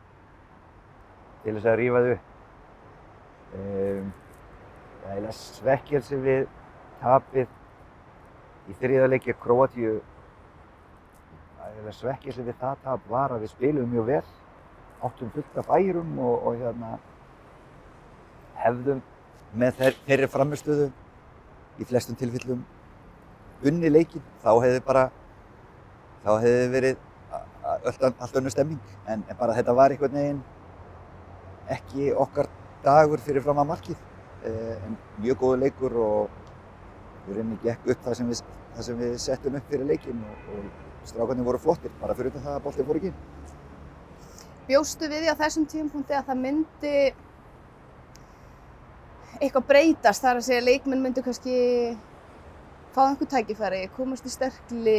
til 1.45 1.55
þess 1.57 1.69
að 1.71 1.77
rífa 1.81 2.03
þau. 2.05 2.17
Um, 3.53 4.11
það 5.03 5.23
er 5.31 5.37
svekkelsi 5.39 6.19
við 6.21 6.43
tapið 7.01 7.47
í 8.69 8.77
þriðarleikja 8.83 9.37
Króatíu 9.41 9.95
eiginlega 11.63 11.97
svekkelsi 11.97 12.45
við 12.45 12.61
það 12.61 12.85
tap 12.85 13.09
var 13.09 13.33
að 13.33 13.47
við 13.47 13.55
spilum 13.55 13.89
mjög 13.95 14.07
vel, 14.11 14.29
áttum 15.09 15.33
fullt 15.33 15.59
af 15.63 15.73
færum 15.73 16.13
og, 16.21 16.47
og 16.47 16.61
hérna 16.61 16.93
hefðum 18.61 19.01
með 19.57 19.81
þeir, 19.81 19.99
þeirri 20.11 20.31
framistöðu 20.37 20.93
í 21.81 21.89
flestum 21.89 22.21
tilfellum 22.21 22.63
unni 23.65 23.89
leikinn, 23.89 24.25
þá 24.45 24.53
hefði 24.61 24.85
bara 24.85 25.09
þá 26.23 26.31
hefði 26.45 26.69
verið 26.73 27.09
allt, 27.63 28.37
önnur 28.37 28.55
stemming. 28.55 28.81
En, 29.07 29.25
en 29.29 29.39
bara 29.39 29.57
þetta 29.57 29.75
var 29.77 29.95
einhvern 29.95 30.17
veginn 30.19 30.43
ekki 31.73 32.13
okkar 32.19 32.51
dagur 32.85 33.23
fyrir 33.23 33.45
fram 33.45 33.61
að 33.63 33.71
markið. 33.73 34.07
Eh, 34.43 34.87
en 34.87 34.97
mjög 35.23 35.43
góðu 35.43 35.61
leikur 35.63 35.99
og 36.03 36.41
við 37.27 37.39
reyni 37.39 37.59
gekk 37.63 37.93
upp 37.95 38.07
það 38.07 38.17
sem 38.19 38.33
við, 38.33 38.41
það 38.75 38.89
sem 38.89 39.03
við 39.03 39.19
settum 39.23 39.59
upp 39.59 39.69
fyrir 39.71 39.91
leikinn 39.93 40.25
og, 40.27 40.49
og 40.57 41.09
strákarnir 41.11 41.47
voru 41.47 41.61
flottir 41.63 41.93
bara 42.01 42.17
fyrir 42.19 42.35
það 42.35 42.57
að 42.57 42.65
boltið 42.65 42.89
fór 42.89 43.01
ekki. 43.01 43.13
Bjóstu 44.67 45.11
við 45.11 45.25
því 45.25 45.35
á 45.35 45.41
þessum 45.43 45.69
tímapunkti 45.71 46.17
að 46.19 46.27
það 46.31 46.43
myndi 46.43 46.97
eitthvað 49.43 49.69
breytast? 49.71 50.23
Þar 50.23 50.41
að 50.41 50.49
segja 50.49 50.65
leikmenn 50.67 51.03
myndu 51.03 51.25
kannski 51.27 51.57
fá 52.95 53.05
einhver 53.07 53.31
tækifæri, 53.31 53.87
komast 53.97 54.27
í 54.29 54.33
sterkli 54.33 54.99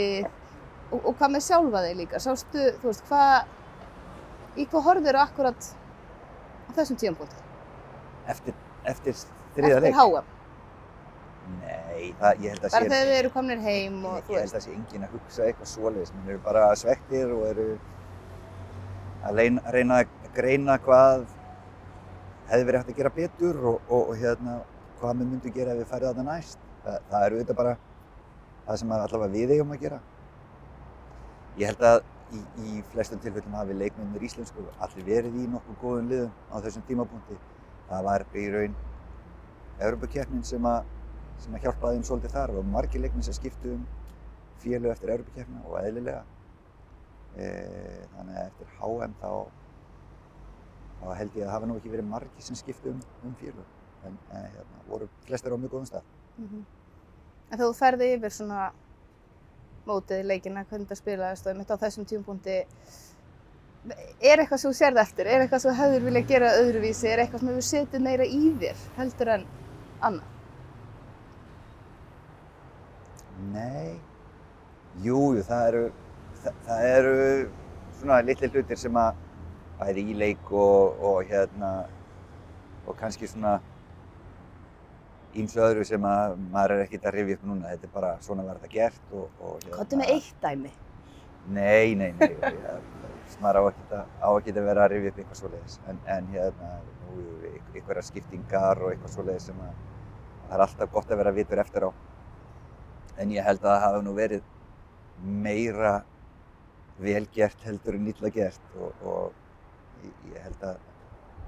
og, 0.92 1.00
og 1.00 1.16
hvað 1.20 1.34
með 1.36 1.46
sjálfa 1.48 1.84
þig 1.88 1.96
líka? 2.02 2.22
Sástu, 2.24 2.68
þú 2.82 2.90
veist, 2.92 3.06
hvað 3.10 4.60
í 4.60 4.68
hvað 4.70 4.86
horfður 4.90 5.20
akkurat 5.24 5.70
á 6.68 6.70
þessum 6.78 7.00
tímapunkti? 7.02 7.40
eftir, 8.32 8.56
eftir 8.88 9.18
þriða 9.56 9.78
Eftir 9.78 9.86
leik. 9.88 9.98
HM? 10.00 10.32
Nei, 11.60 12.04
það, 12.20 12.44
ég 12.44 12.54
held 12.54 12.64
að 12.64 12.72
Bara 12.72 12.86
sé, 12.86 12.90
þegar 12.90 13.10
þið 13.10 13.18
eru 13.20 13.32
komnir 13.34 13.64
heim 13.66 13.98
og 14.08 14.14
ég 14.16 14.28
þú 14.28 14.36
held 14.38 14.44
veist. 14.46 14.56
að 14.56 14.66
sé 14.66 14.76
enginn 14.78 15.08
að 15.08 15.16
hugsa 15.18 15.48
eitthvað 15.48 15.72
svoleiðis. 15.74 16.14
Menn 16.16 16.30
eru 16.32 16.44
bara 16.46 16.68
svektir 16.80 17.34
og 17.36 17.44
eru 17.50 17.66
að 19.24 19.40
reyna, 19.42 19.64
reyna 19.76 19.98
að 20.04 20.14
greina 20.38 20.78
hvað 20.84 21.26
hefði 22.50 22.68
verið 22.70 22.80
hægt 22.80 22.94
að 22.94 23.02
gera 23.02 23.14
betur 23.18 23.60
og, 23.74 23.82
og, 23.90 24.14
og 24.14 24.16
hérna, 24.22 24.56
hvað 25.02 25.20
við 25.20 25.30
myndum 25.34 25.56
gera 25.58 25.76
ef 25.76 25.82
við 25.84 25.92
færið 25.92 26.10
þarna 26.12 26.26
næst. 26.32 26.64
Það, 26.84 26.98
það 27.12 27.26
er 27.28 27.36
auðvitað 27.36 27.60
bara 27.60 27.76
það 28.64 28.82
sem 28.82 28.96
allavega 28.98 29.34
við 29.36 29.56
eigum 29.58 29.76
að 29.76 29.84
gera. 29.84 30.00
Ég 31.60 31.70
held 31.70 31.84
að 31.86 32.00
í, 32.34 32.40
í 32.66 32.82
flestum 32.94 33.20
tilfellum 33.22 33.58
hafi 33.60 33.76
leikmennir 33.78 34.26
íslensku 34.26 34.64
allir 34.82 35.06
verið 35.06 35.36
í 35.38 35.48
nokkuð 35.52 35.80
góðum 35.84 36.10
liðum 36.10 36.32
á 36.50 36.56
þessum 36.66 36.86
tímapunkti. 36.88 37.38
Það 37.90 38.06
var 38.08 38.26
í 38.34 38.46
raun 38.54 38.78
Evropakeppnin 39.84 40.46
sem 40.48 40.70
sem 41.44 41.58
að 41.58 41.66
hjálpaði 41.66 41.98
þeim 41.98 42.06
svolítið 42.08 42.34
þar 42.38 42.54
og 42.58 42.70
margir 42.72 43.04
leikmenn 43.04 43.26
sem 43.26 43.36
skiptu 43.36 43.74
um 43.76 43.84
félög 44.64 44.94
eftir 44.94 45.12
Evropakeppnina 45.14 45.64
og 45.68 45.78
eðlilega. 45.82 46.24
E, 47.34 47.48
þannig 48.14 48.38
að 48.38 48.46
eftir 48.48 48.70
HM 48.80 49.16
þá, 49.22 49.32
þá 51.02 51.08
held 51.20 51.40
ég 51.40 51.48
að 51.48 51.54
hafa 51.56 51.70
nú 51.70 51.78
ekki 51.80 51.94
verið 51.94 52.10
margir 52.12 52.46
sem 52.46 52.58
skiptu 52.58 52.94
um, 52.94 53.02
um 53.28 53.36
félög. 53.42 53.74
En 54.08 54.16
e, 54.30 54.44
hérna, 54.56 54.86
voru 54.88 55.10
flestir 55.28 55.54
á 55.54 55.58
mjög 55.58 55.76
góðum 55.76 55.90
stað. 55.92 56.10
Mhm. 56.38 56.64
En 57.50 57.60
þegar 57.60 57.68
þú 57.68 57.78
ferði 57.78 58.10
yfir 58.16 58.34
svona 58.34 58.62
mótið 59.90 60.22
í 60.24 60.28
leikina, 60.28 60.66
hvernig 60.70 60.88
þetta 60.88 61.00
spilaðist 61.00 61.50
og 61.50 61.58
mitt 61.58 61.74
á 61.74 61.78
þessum 61.82 62.08
tímapunkti, 62.10 62.60
er 64.24 64.40
eitthvað 64.40 64.62
sem 64.62 64.72
þú 64.72 64.78
sérð 64.78 65.02
eftir? 65.04 65.28
Er 65.28 65.44
eitthvað 65.44 65.64
sem 65.64 65.74
þú 65.74 65.82
hefur 65.82 66.06
viljað 66.08 66.30
gera 66.30 66.54
öðruvísi? 66.62 67.10
Er 67.10 67.24
eitthvað 67.24 67.44
sem 67.44 67.52
hefur 67.52 67.68
setið 67.70 68.06
meira 68.06 68.28
í 68.28 68.44
þér 68.62 68.86
heldur 69.00 69.34
en 69.34 69.44
annað? 70.00 70.30
Nei, 73.54 74.00
jú, 75.04 75.20
jú, 75.36 75.44
það 75.44 75.68
eru, 75.68 75.84
það, 76.44 76.64
það 76.68 76.88
eru 76.94 77.14
svona 78.00 78.22
litli 78.24 78.50
hlutir 78.54 78.80
sem 78.80 79.00
að 79.02 79.20
bæði 79.82 80.08
í 80.14 80.18
leik 80.22 80.52
og, 80.54 81.04
og 81.04 81.28
hérna 81.28 81.74
og 82.88 82.96
kannski 83.00 83.28
svona 83.28 83.58
ímsu 85.40 85.62
öðru 85.64 85.86
sem 85.88 86.06
að 86.08 86.36
maður 86.54 86.76
er 86.76 86.86
ekkert 86.86 87.08
að 87.10 87.18
rifja 87.18 87.38
upp 87.40 87.46
núna. 87.50 87.74
Þetta 87.74 87.90
er 87.90 87.94
bara 87.94 88.12
svona 88.26 88.46
var 88.48 88.60
þetta 88.62 88.74
gert 88.74 89.14
og, 89.14 89.30
og 89.40 89.56
hérna. 89.64 89.78
Kottu 89.80 90.00
með 90.00 90.14
eitt 90.16 90.44
dæmi. 90.44 90.74
Nei, 91.54 91.96
nei, 92.00 92.12
nei, 92.16 92.30
ég, 92.30 92.60
maður 93.44 93.60
á 93.60 93.64
ekkert 93.68 94.60
að, 94.60 94.68
vera 94.70 94.86
að 94.86 94.94
rifja 94.94 95.12
upp 95.12 95.18
eitthvað 95.24 95.40
svoleiðis. 95.42 95.80
En, 95.92 96.00
en 96.16 96.30
hérna, 96.32 96.70
einhverjar 97.74 98.08
skiptingar 98.08 98.82
og 98.82 98.94
eitthvað 98.94 99.16
svoleiðis 99.18 99.50
sem 99.50 99.60
að 99.64 99.76
það 100.48 100.56
er 100.58 100.66
alltaf 100.68 100.94
gott 100.94 101.12
að 101.12 101.22
vera 101.24 101.36
vitur 101.36 101.62
eftir 101.64 101.88
á. 101.88 101.92
En 103.22 103.34
ég 103.34 103.46
held 103.46 103.62
að 103.62 103.70
það 103.70 103.84
hafi 103.88 104.06
nú 104.06 104.16
verið 104.18 104.50
meira 105.44 105.94
vel 107.04 107.26
gert 107.34 107.66
heldur 107.66 107.98
en 107.98 108.10
illa 108.12 108.32
gert 108.34 108.78
og, 108.78 109.04
og 109.08 110.06
ég, 110.06 110.40
held 110.46 110.66
að, 110.70 110.80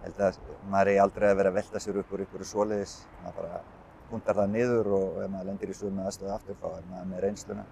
held 0.04 0.22
að 0.28 0.40
maður 0.72 0.92
eigi 0.92 1.02
aldrei 1.06 1.30
að 1.30 1.40
vera 1.42 1.54
að 1.54 1.60
velta 1.62 1.82
sér 1.82 2.02
upp 2.02 2.14
úr 2.14 2.26
einhverju 2.26 2.50
svoleiðis. 2.52 2.98
Maður 3.24 3.42
bara 3.42 3.64
hundar 4.12 4.38
það 4.40 4.54
niður 4.54 4.92
og 4.98 5.20
ef 5.24 5.32
maður 5.34 5.50
lendir 5.50 5.72
í 5.74 5.78
sömu 5.78 6.06
aðstöðu 6.06 6.34
aftur 6.36 6.60
þá 6.62 6.68
er 6.72 6.90
maður 6.92 7.12
með 7.12 7.24
reynsluna. 7.26 7.66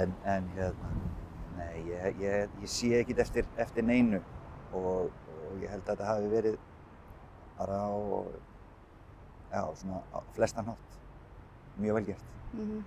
En, 0.00 0.14
en 0.32 0.46
hérna, 0.54 0.90
nei, 1.58 1.74
ég, 1.90 2.22
ég, 2.22 2.54
ég 2.62 2.70
sé 2.70 2.92
ekkert 3.00 3.24
eftir, 3.24 3.48
eftir 3.58 3.86
neinu 3.86 4.20
og, 4.72 5.10
og 5.10 5.64
ég 5.64 5.72
held 5.72 5.82
að 5.82 5.90
þetta 5.90 6.08
hafi 6.12 6.30
verið 6.30 6.58
bara 7.58 7.82
á, 7.90 7.92
já, 9.50 9.62
svona 9.82 10.00
á 10.14 10.18
flestan 10.36 10.70
hátt. 10.70 10.98
Mjög 11.80 12.00
vel 12.00 12.06
gert. 12.12 12.34
Mhm. 12.54 12.82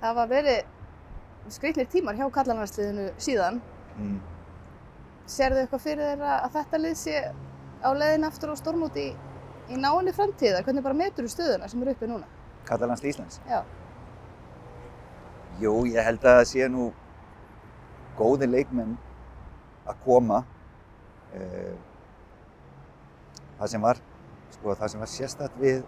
Það 0.00 0.18
var 0.18 0.28
verið 0.28 1.52
skrýtnir 1.52 1.88
tímar 1.90 2.16
hjá 2.18 2.26
kallanvarsliðinu 2.32 3.06
síðan. 3.22 3.60
Mm. 3.96 4.18
Serðu 5.30 5.62
eitthvað 5.62 5.84
fyrir 5.86 6.10
þeirra 6.10 6.34
að 6.44 6.56
þetta 6.58 6.80
lið 6.82 6.96
sé 7.00 7.22
á 7.82 7.90
leiðin 7.96 8.26
aftur 8.28 8.52
á 8.52 8.56
stórmóti 8.58 9.06
í, 9.10 9.14
í 9.70 9.80
náinni 9.80 10.12
framtíða? 10.16 10.62
Hvernig 10.66 10.84
bara 10.84 10.94
metur 10.94 11.26
þú 11.26 11.32
stöðuna 11.34 11.68
sem 11.70 11.82
eru 11.82 11.94
uppi 11.96 12.10
núna? 12.10 12.28
Katalans 12.66 13.02
Íslands. 13.04 13.40
Já. 13.48 13.62
Jú, 15.60 15.74
ég 15.88 16.04
held 16.04 16.20
að 16.24 16.40
það 16.40 16.46
sé 16.52 16.68
nú 16.68 16.90
góði 18.18 18.48
leikmenn 18.50 18.96
að 19.86 20.00
koma. 20.04 20.44
Eh, 21.34 21.74
Það 23.56 23.70
sem 23.72 23.84
var, 23.86 24.00
sko, 24.52 24.74
það 24.76 24.90
sem 24.92 25.00
var 25.00 25.08
sérstætt 25.08 25.54
við 25.60 25.78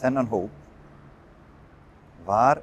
þennan 0.00 0.26
hóp 0.28 2.26
var 2.26 2.60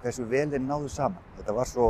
hversu 0.00 0.24
vel 0.28 0.46
þeir 0.52 0.62
náðu 0.64 0.88
saman. 0.92 1.26
Þetta 1.36 1.56
var 1.58 1.68
svo 1.68 1.88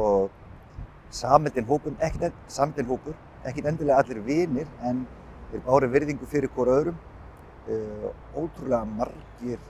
samheldinn 1.15 1.69
hópur, 1.69 1.95
ekkert 2.03 3.69
endilega 3.71 4.01
allir 4.03 4.21
vinir 4.27 4.67
en 4.83 5.05
þeir 5.53 5.63
báru 5.69 5.91
virðingu 5.93 6.27
fyrir 6.31 6.51
hvora 6.57 6.81
öðrum. 6.81 6.99
Uh, 7.65 8.11
ótrúlega 8.37 8.85
margir 8.85 9.61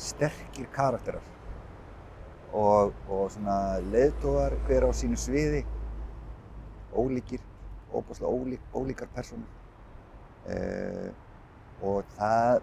sterkir 0.00 0.64
karakterar 0.72 1.20
og, 2.56 2.94
og 3.04 3.26
svona 3.34 3.56
leiðtógar 3.84 4.54
hver 4.64 4.86
á 4.88 4.90
sínu 4.96 5.18
sviði, 5.20 5.60
ólíkir, 6.96 7.42
óbúslega 7.92 8.32
ólík, 8.32 8.64
ólíkar 8.72 9.10
personur. 9.12 9.50
Uh, 10.48 11.12
og 11.84 12.08
það, 12.16 12.62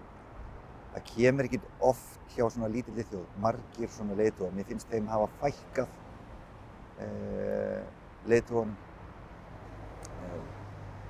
það 0.95 1.05
kemur 1.11 1.49
ekkert 1.51 1.69
oft 1.91 2.33
hjá 2.33 2.47
svona 2.49 2.71
lítilli 2.73 3.05
þjóð, 3.11 3.27
margir 3.45 3.93
svona 3.93 4.17
leiðtógar. 4.17 4.57
Mér 4.57 4.69
finnst 4.71 4.89
þeim 4.89 5.13
hafa 5.13 5.29
fækkað 5.43 5.93
uh, 7.05 7.85
leiðtógunum. 8.25 8.73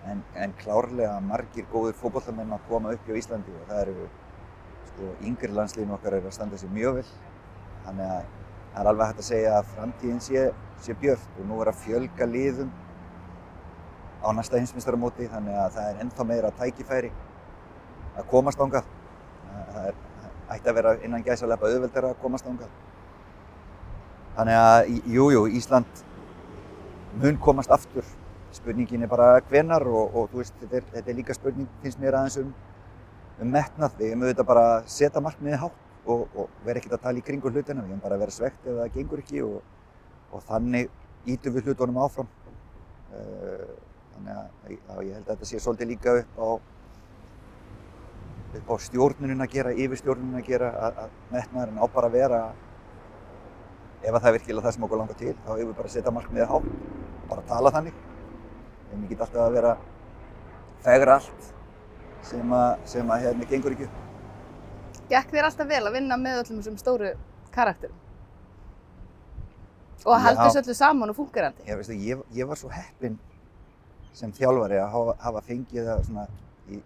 En, 0.05 0.21
en 0.37 0.53
klárlega 0.59 1.17
margir 1.25 1.65
góðir 1.71 1.95
fótbollamenn 1.97 2.53
að 2.53 2.65
koma 2.69 2.93
upp 2.93 3.07
hjá 3.07 3.17
Íslandi 3.17 3.53
og 3.57 3.69
það 3.69 3.79
eru 3.81 4.07
sko, 4.91 5.11
yngri 5.25 5.51
landsliðin 5.51 5.93
okkar 5.95 6.17
eru 6.19 6.29
að 6.29 6.35
standa 6.37 6.59
sér 6.61 6.73
mjög 6.75 6.99
vel. 6.99 7.05
Þannig 7.85 8.11
að 8.13 8.27
það 8.75 8.81
er 8.81 8.89
alveg 8.91 9.09
hægt 9.09 9.21
að 9.23 9.29
segja 9.29 9.53
að 9.57 9.71
framtíðin 9.73 10.21
sé, 10.21 10.43
sé 10.85 10.97
björt 11.01 11.39
og 11.39 11.47
nú 11.49 11.61
er 11.63 11.71
að 11.71 11.81
fjölga 11.85 12.27
liðum 12.29 12.73
á 14.25 14.29
næsta 14.33 14.59
hinsmyndstarumóti 14.61 15.29
þannig 15.31 15.57
að 15.61 15.77
það 15.77 15.89
er 15.89 16.03
ennþá 16.03 16.25
meira 16.29 16.51
tækifæri 16.59 17.11
að 18.15 18.27
komast 18.31 18.61
ángað. 18.61 18.91
Það 19.73 19.87
er, 19.89 20.01
ætti 20.55 20.69
að 20.71 20.77
vera 20.79 20.93
innan 21.05 21.25
gæsaleppa 21.25 21.69
auðveldara 21.69 22.13
að 22.13 22.21
komast 22.21 22.49
ángað. 22.49 22.73
Þannig 24.35 24.59
að, 24.59 24.93
jú, 25.15 25.29
jú, 25.31 25.43
Ísland 25.59 26.05
mun 27.21 27.37
komast 27.41 27.71
aftur. 27.71 28.07
Spurningin 28.55 29.03
er 29.05 29.11
bara 29.11 29.39
hvenar 29.49 29.85
og, 29.89 30.15
og 30.15 30.35
veist, 30.35 30.55
þetta 30.61 30.79
er, 30.79 30.85
þetta 30.93 31.11
er 31.11 31.17
líka 31.17 31.35
spurning, 31.35 31.69
finnst 31.83 32.01
mér 32.01 32.17
aðeins 32.19 32.37
um, 32.41 32.51
um 33.43 33.49
metnað. 33.51 33.97
Við 33.99 34.13
höfum 34.13 34.25
auðvitað 34.25 34.49
bara 34.51 34.67
að 34.75 34.91
setja 34.95 35.23
markmiðið 35.23 35.63
hátt 35.65 35.81
og, 36.05 36.27
og 36.35 36.61
vera 36.67 36.81
ekkert 36.81 36.97
að 36.99 37.03
tala 37.07 37.21
í 37.21 37.25
kringu 37.25 37.51
hlutina. 37.51 37.83
Við 37.83 37.91
höfum 37.93 38.05
bara 38.05 38.19
vera 38.21 38.35
svegt 38.35 38.69
ef 38.69 38.79
það 38.79 38.93
gengur 38.99 39.23
ekki 39.25 39.43
og, 39.45 39.57
og 40.31 40.45
þannig 40.47 40.93
ítum 41.35 41.57
við 41.57 41.69
hlutunum 41.69 41.99
áfram. 42.05 42.31
Uh, 43.15 43.75
þannig 44.15 44.39
að 44.39 44.71
já, 44.71 44.95
ég 45.09 45.19
held 45.19 45.27
að 45.27 45.33
þetta 45.33 45.49
sé 45.51 45.61
svolítið 45.63 45.91
líka 45.91 46.15
upp 46.21 46.39
á 46.39 46.49
upp 48.55 48.71
á 48.71 48.75
stjórnunin 48.79 49.43
að 49.43 49.51
gera, 49.51 49.73
yfirstjórnunin 49.75 50.39
að 50.39 50.47
gera 50.47 50.71
að, 50.87 50.99
að 51.03 51.15
metnaðurinn 51.33 51.81
á 51.81 51.85
bara 51.91 52.09
að 52.09 52.15
vera 52.15 52.41
ef 54.05 54.13
að 54.13 54.19
það 54.19 54.29
er 54.29 54.35
virkilega 54.37 54.65
það 54.65 54.75
sem 54.75 54.85
okkur 54.87 55.01
langar 55.01 55.19
til 55.19 55.33
þá 55.33 55.49
hefur 55.49 55.65
við 55.65 55.77
bara 55.79 55.89
að 55.89 55.95
setja 55.95 56.13
markmiðið 56.15 56.51
hátt 56.53 56.69
og 56.69 57.25
bara 57.31 57.47
tala 57.49 57.73
þannig 57.75 58.04
en 58.93 59.03
ég 59.03 59.11
get 59.11 59.21
alltaf 59.25 59.45
að 59.45 59.57
vera 59.57 59.75
fegra 60.85 61.19
allt 61.19 61.51
sem 62.25 62.55
að, 62.57 62.71
sem 62.89 63.11
að 63.11 63.27
hérna 63.27 63.49
gengur 63.49 63.75
ekki 63.75 63.87
upp. 63.87 64.01
Gekk 65.09 65.33
þér 65.33 65.47
alltaf 65.49 65.69
vel 65.69 65.83
að 65.85 65.95
vinna 65.99 66.17
með 66.17 66.41
öllum 66.41 66.61
þessum 66.61 66.77
stóru 66.81 67.11
karakterum? 67.53 68.01
Og 70.05 70.13
að 70.13 70.23
halda 70.27 70.47
þessu 70.47 70.61
öllu 70.61 70.75
saman 70.77 71.11
og 71.11 71.17
fungerandi? 71.17 71.65
Ég, 71.65 71.77
veistu, 71.79 71.97
ég, 71.97 72.23
ég 72.37 72.49
var 72.49 72.59
svo 72.59 72.69
heppinn 72.73 73.17
sem 74.15 74.33
þjálfari 74.33 74.77
að 74.79 74.91
hafa, 74.93 75.15
hafa 75.25 75.43
fengið 75.45 75.89
það 75.89 76.01
svona, 76.07 76.25
ég, 76.71 76.81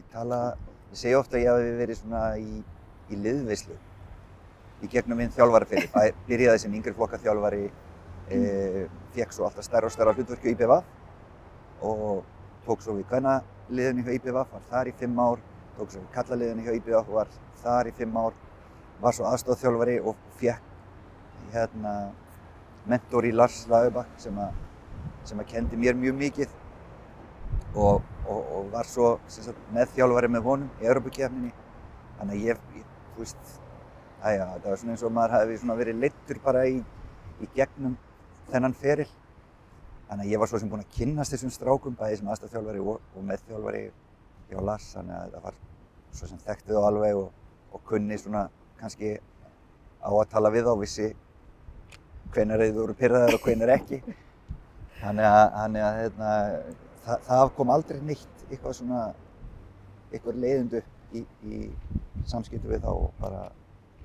ég 0.00 0.06
tala, 0.12 0.40
ég 0.90 1.00
segi 1.00 1.16
ofta 1.18 1.38
að 1.38 1.44
ég 1.44 1.52
hafi 1.52 1.74
verið 1.78 2.00
svona 2.00 2.22
í, 2.40 2.62
í 3.12 3.20
liðveislu 3.22 3.76
í 4.82 4.90
gegnum 4.90 5.20
minn 5.20 5.32
þjálfaraferi. 5.34 5.86
Það 5.92 6.08
byrjaði 6.26 6.64
sem 6.64 6.72
yngri 6.74 6.94
flokka 6.96 7.20
þjálfari, 7.22 7.68
e, 8.34 8.40
fekk 9.14 9.36
svo 9.36 9.46
alltaf 9.46 9.68
stærra 9.68 9.88
og 9.88 9.94
stærra 9.94 10.16
hlutverki 10.16 10.50
á 10.50 10.52
IBVF 10.56 11.01
og 11.82 12.22
tók 12.66 12.82
svo 12.84 12.96
við 12.98 13.08
kvennaliðinu 13.10 14.06
hjá 14.06 14.16
IBVF, 14.16 14.52
var 14.54 14.66
þar 14.70 14.90
í 14.90 14.96
fimm 15.02 15.22
ár, 15.22 15.44
tók 15.76 15.92
svo 15.92 16.02
við 16.02 16.10
kallaliðinu 16.16 16.66
hjá 16.66 16.74
IBVF 16.78 17.08
og 17.08 17.20
var 17.20 17.36
þar 17.62 17.90
í 17.90 17.94
fimm 17.98 18.18
ár, 18.22 18.36
var 19.02 19.16
svo 19.16 19.30
aðstofþjálfari 19.30 19.96
og 20.06 20.18
fekk 20.40 20.68
hérna 21.52 21.94
mentor 22.88 23.26
í 23.26 23.32
Lars 23.34 23.64
Lagerbakk 23.70 24.20
sem 24.22 24.38
sem 25.26 25.38
að 25.38 25.50
kendi 25.52 25.78
mér 25.78 25.98
mjög 25.98 26.16
mikið 26.18 26.54
og, 27.78 28.02
og, 28.26 28.40
og 28.40 28.70
var 28.72 28.88
svo 28.88 29.12
sagt, 29.30 29.58
meðþjálfari 29.74 30.30
með 30.32 30.46
honum 30.48 30.82
í 30.82 30.88
Europakefninni. 30.88 31.52
Þannig 32.18 32.38
að 32.38 32.48
ég, 32.48 32.64
ég 32.78 32.88
þú 33.14 33.24
veist, 33.24 33.52
æja, 34.22 34.48
þetta 34.56 34.72
var 34.72 34.80
svona 34.80 34.96
eins 34.96 35.04
og 35.06 35.14
maður 35.16 35.54
svona 35.60 35.78
verið 35.78 36.02
leittur 36.02 36.40
bara 36.44 36.64
í, 36.68 36.80
í 37.42 37.50
gegnum 37.56 37.96
þennan 38.50 38.76
feril. 38.78 39.08
Þannig 40.12 40.26
að 40.26 40.32
ég 40.34 40.40
var 40.42 40.48
svo 40.50 40.58
sem 40.60 40.68
búinn 40.68 40.82
að 40.84 40.90
kynnast 40.92 41.32
þessum 41.32 41.50
strákum, 41.54 41.94
bæði 41.96 42.16
sem 42.18 42.26
aðstæðþjálfari 42.28 42.80
og, 42.84 43.04
og 43.16 43.22
meðþjálfari 43.30 43.78
hjá 44.50 44.58
Lars, 44.68 44.88
þannig 44.92 45.14
að 45.16 45.30
það 45.32 45.46
var 45.46 45.54
svo 46.18 46.28
sem 46.28 46.42
þekkti 46.42 46.74
þá 46.76 46.80
alveg 46.88 47.20
og, 47.22 47.30
og 47.72 47.84
kunni 47.88 48.18
svona 48.20 48.42
kannski 48.82 49.14
á 50.04 50.10
að 50.10 50.28
tala 50.34 50.50
við 50.52 50.68
þá, 50.68 50.72
vissi 50.82 51.06
hvenær 52.34 52.60
þeir 52.60 52.76
voru 52.76 52.98
pyrraðar 53.00 53.38
og 53.38 53.46
hvenær 53.46 53.72
ekki. 53.78 54.02
Þannig 54.98 55.30
að, 55.30 55.46
þannig 55.56 55.86
að 55.86 55.98
hérna, 56.02 56.36
það, 57.06 57.26
það 57.30 57.48
kom 57.56 57.74
aldrei 57.78 58.04
neitt 58.10 58.46
eitthvað 58.50 58.78
svona, 58.82 59.08
eitthvað 60.12 60.44
leiðindu 60.44 60.84
í, 61.16 61.24
í 61.24 61.62
samskiptu 62.28 62.68
við 62.68 62.84
þá 62.84 62.92
og 62.92 63.08
bara, 63.24 63.46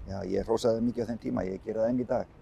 já, 0.07 0.21
ég 0.37 0.47
hrósaði 0.47 0.87
mikið 0.87 1.03
á 1.03 1.09
þeim 1.11 1.23
tíma, 1.27 1.47
ég 1.51 1.67
gera 1.67 1.83
það 1.83 1.91
enn 1.91 2.03
í 2.07 2.11
dag. 2.15 2.36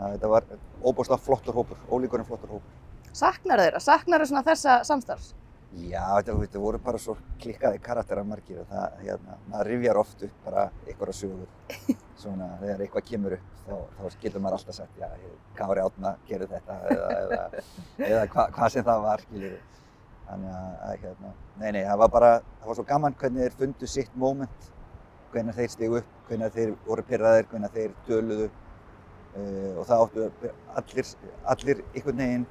Þetta 0.00 0.30
var 0.32 0.46
óbúslega 0.80 1.20
flottur 1.20 1.56
hópur, 1.60 1.80
ólíkur 1.92 2.22
en 2.22 2.28
flottur 2.28 2.56
hópur. 2.56 2.80
Saknar 3.12 3.60
þeirra? 3.60 3.82
Saknar 3.82 4.20
þeirra 4.20 4.30
svona 4.30 4.46
þessa 4.46 4.80
samstarfs? 4.88 5.34
Já, 5.70 6.02
þetta, 6.16 6.34
þetta 6.40 6.60
voru 6.62 6.78
bara 6.82 6.98
svo 6.98 7.14
klikkaði 7.38 7.78
karakterar 7.84 8.24
margir 8.26 8.62
og 8.64 8.70
það, 8.72 8.94
hérna, 9.04 9.36
maður 9.52 9.68
rifjar 9.70 10.00
oft 10.00 10.24
upp 10.26 10.46
bara 10.46 10.64
einhverja 10.86 11.14
sögur. 11.14 11.50
Svona, 12.20 12.48
þegar 12.60 12.82
eitthvað 12.84 13.04
kemur 13.06 13.36
upp, 13.36 13.52
þá, 13.68 13.76
þá 13.98 14.16
getur 14.24 14.42
maður 14.42 14.56
alltaf 14.58 14.78
sagt, 14.80 14.98
já, 14.98 15.28
Kári 15.56 15.84
Átna 15.84 16.14
gerði 16.28 16.48
þetta 16.56 16.78
eða, 16.90 17.12
eða, 17.20 17.62
eða 18.08 18.24
hva, 18.32 18.46
hvað 18.56 18.74
sem 18.74 18.88
það 18.88 19.04
var, 19.06 19.22
skiljið. 19.28 19.78
Þannig 20.30 20.56
að, 20.56 20.96
hérna, 21.04 21.30
nei, 21.60 21.70
nei, 21.76 21.80
það 21.84 22.02
var 22.02 22.12
bara, 22.16 22.32
það 22.58 22.72
var 22.72 22.80
svo 22.80 22.86
gaman 22.90 23.16
hvernig 23.22 23.46
þeir 23.46 23.56
fundu 23.62 23.92
sitt 23.94 24.18
moment, 24.24 24.68
hvernig 25.30 25.58
þeir 25.60 25.72
stigu 25.76 26.00
upp, 26.02 26.12
hvernig 26.28 26.58
þeir 26.58 26.74
voru 26.88 27.06
pyrraðir, 27.06 27.48
hvernig 27.52 27.78
þeir 27.78 27.96
döluðu 28.10 28.50
og 29.34 29.84
það 29.86 30.04
áttu 30.04 30.24
allir, 30.80 31.10
allir 31.52 31.82
einhvern 31.94 32.22
veginn, 32.22 32.46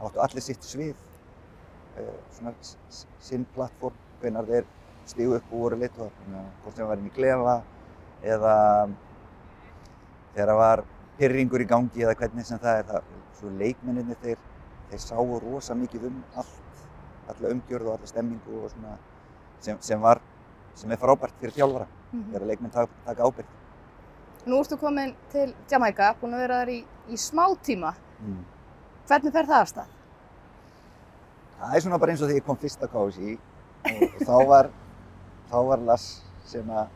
áttu 0.00 0.22
allir 0.24 0.44
sitt 0.44 0.64
svið 0.64 0.94
uh, 2.00 2.14
svona 2.32 2.54
sinn 3.20 3.44
plattform 3.54 3.98
hvenar 4.22 4.48
þeir 4.48 4.66
stígu 5.10 5.36
upp 5.36 5.52
og 5.52 5.64
voru 5.66 5.80
leittóðar 5.82 6.16
hvort 6.62 6.76
sem 6.76 6.82
það 6.82 6.90
var 6.92 7.02
inn 7.02 7.10
í 7.10 7.14
klefa 7.14 7.54
eða 8.22 8.56
þegar 10.32 10.52
það 10.52 10.60
var 10.62 10.84
pyrringur 11.18 11.64
í 11.64 11.68
gangi 11.68 12.04
eða 12.06 12.18
hvernig 12.22 12.48
sem 12.48 12.60
það 12.62 12.80
er 12.80 12.90
það, 12.90 13.08
svo 13.38 13.54
leikmenninni 13.60 14.18
þeir, 14.22 14.44
þeir 14.90 15.02
sáu 15.04 15.40
rosa 15.42 15.76
mikið 15.76 16.06
um 16.08 16.20
allt 16.40 16.60
alla 17.32 17.50
umgjörð 17.54 17.88
og 17.88 17.98
alla 17.98 18.08
stemmingu 18.10 18.62
og 18.62 18.70
svona 18.72 18.94
sem, 19.62 19.76
sem 19.84 20.00
var, 20.00 20.22
sem 20.78 20.90
er 20.90 21.02
frábært 21.02 21.36
fyrir 21.40 21.60
þjálfara 21.60 21.90
Mm 22.12 22.20
-hmm. 22.20 22.32
þegar 22.32 22.46
leikmenn 22.46 22.72
taka, 22.72 22.92
taka 23.04 23.22
ábyrgð 23.24 23.61
Nú 24.46 24.58
ertu 24.58 24.76
komin 24.78 25.12
til 25.30 25.52
Jamaica, 25.70 26.14
búin 26.18 26.34
að 26.34 26.42
vera 26.42 26.62
þar 26.62 26.72
í, 26.74 26.80
í 27.08 27.18
smá 27.20 27.44
tíma. 27.62 27.92
mm. 28.22 28.40
Hvernig 29.06 29.34
fer 29.34 29.46
það 29.46 29.60
af 29.60 29.68
stað? 29.70 29.92
Það 31.60 31.76
er 31.76 31.84
svona 31.84 31.98
bara 32.02 32.14
eins 32.14 32.22
og 32.22 32.30
þegar 32.30 32.40
ég 32.40 32.46
kom 32.46 32.58
fyrst 32.58 32.82
að 32.82 32.90
KSI 32.94 33.32
og, 33.92 34.16
þá 34.26 34.36
var, 34.50 34.70
þá 35.50 35.56
var 35.68 35.84
Lars 35.90 36.06
sem 36.48 36.70
að, 36.74 36.88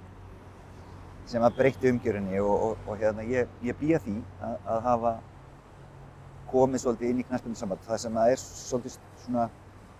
sem 1.31 1.47
að 1.47 1.59
breytti 1.59 1.91
umgjörunni 1.93 2.41
og, 2.43 2.55
og, 2.71 2.87
og 2.87 2.99
hérna, 3.03 3.27
ég, 3.31 3.51
ég 3.67 3.79
býja 3.79 4.01
því 4.03 4.17
að, 4.41 4.57
að 4.75 4.81
hafa 4.89 5.13
komið 6.51 6.83
svolítið 6.83 7.13
inn 7.13 7.23
í 7.23 7.29
knaspunnsamband. 7.29 7.85
Það 7.87 8.03
sem 8.07 8.19
að 8.23 8.33
er 8.33 8.43
svolítið 8.43 8.99
svona, 9.27 9.47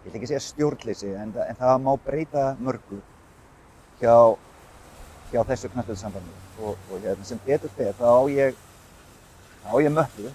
ég 0.03 0.11
ætla 0.11 0.21
ekki 0.21 0.33
segja 0.33 0.43
stjórnleysi, 0.49 1.13
en, 1.19 1.37
en 1.47 1.63
það 1.63 1.79
má 1.87 1.93
breyta 2.07 2.49
mörgu 2.63 3.01
hjá, 4.01 4.17
hjá 5.31 5.41
þessu 5.53 5.75
knaspunnsambandi. 5.75 6.46
Og, 6.57 6.77
og 6.91 7.01
hérna, 7.03 7.25
sem 7.29 7.41
betur 7.45 7.73
fer, 7.77 7.93
þá 7.99 8.07
á 8.09 8.23
ég, 8.33 8.61
þá 9.63 9.69
á 9.69 9.77
ég 9.85 9.93
möppu 9.93 10.31